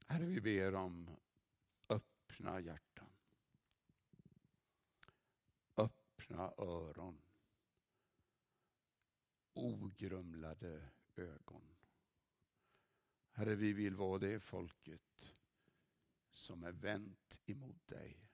Herre, 0.06 0.24
vi 0.24 0.40
ber 0.40 0.74
om 0.74 1.10
öppna 1.88 2.60
hjärtan. 2.60 2.91
Öppna 6.22 6.52
öron. 6.58 7.22
Ogrumlade 9.52 10.90
ögon. 11.16 11.76
Herre, 13.32 13.54
vi 13.54 13.72
vill 13.72 13.96
vara 13.96 14.18
det 14.18 14.40
folket 14.40 15.32
som 16.30 16.64
är 16.64 16.72
vänt 16.72 17.40
emot 17.46 17.86
dig 17.86 18.31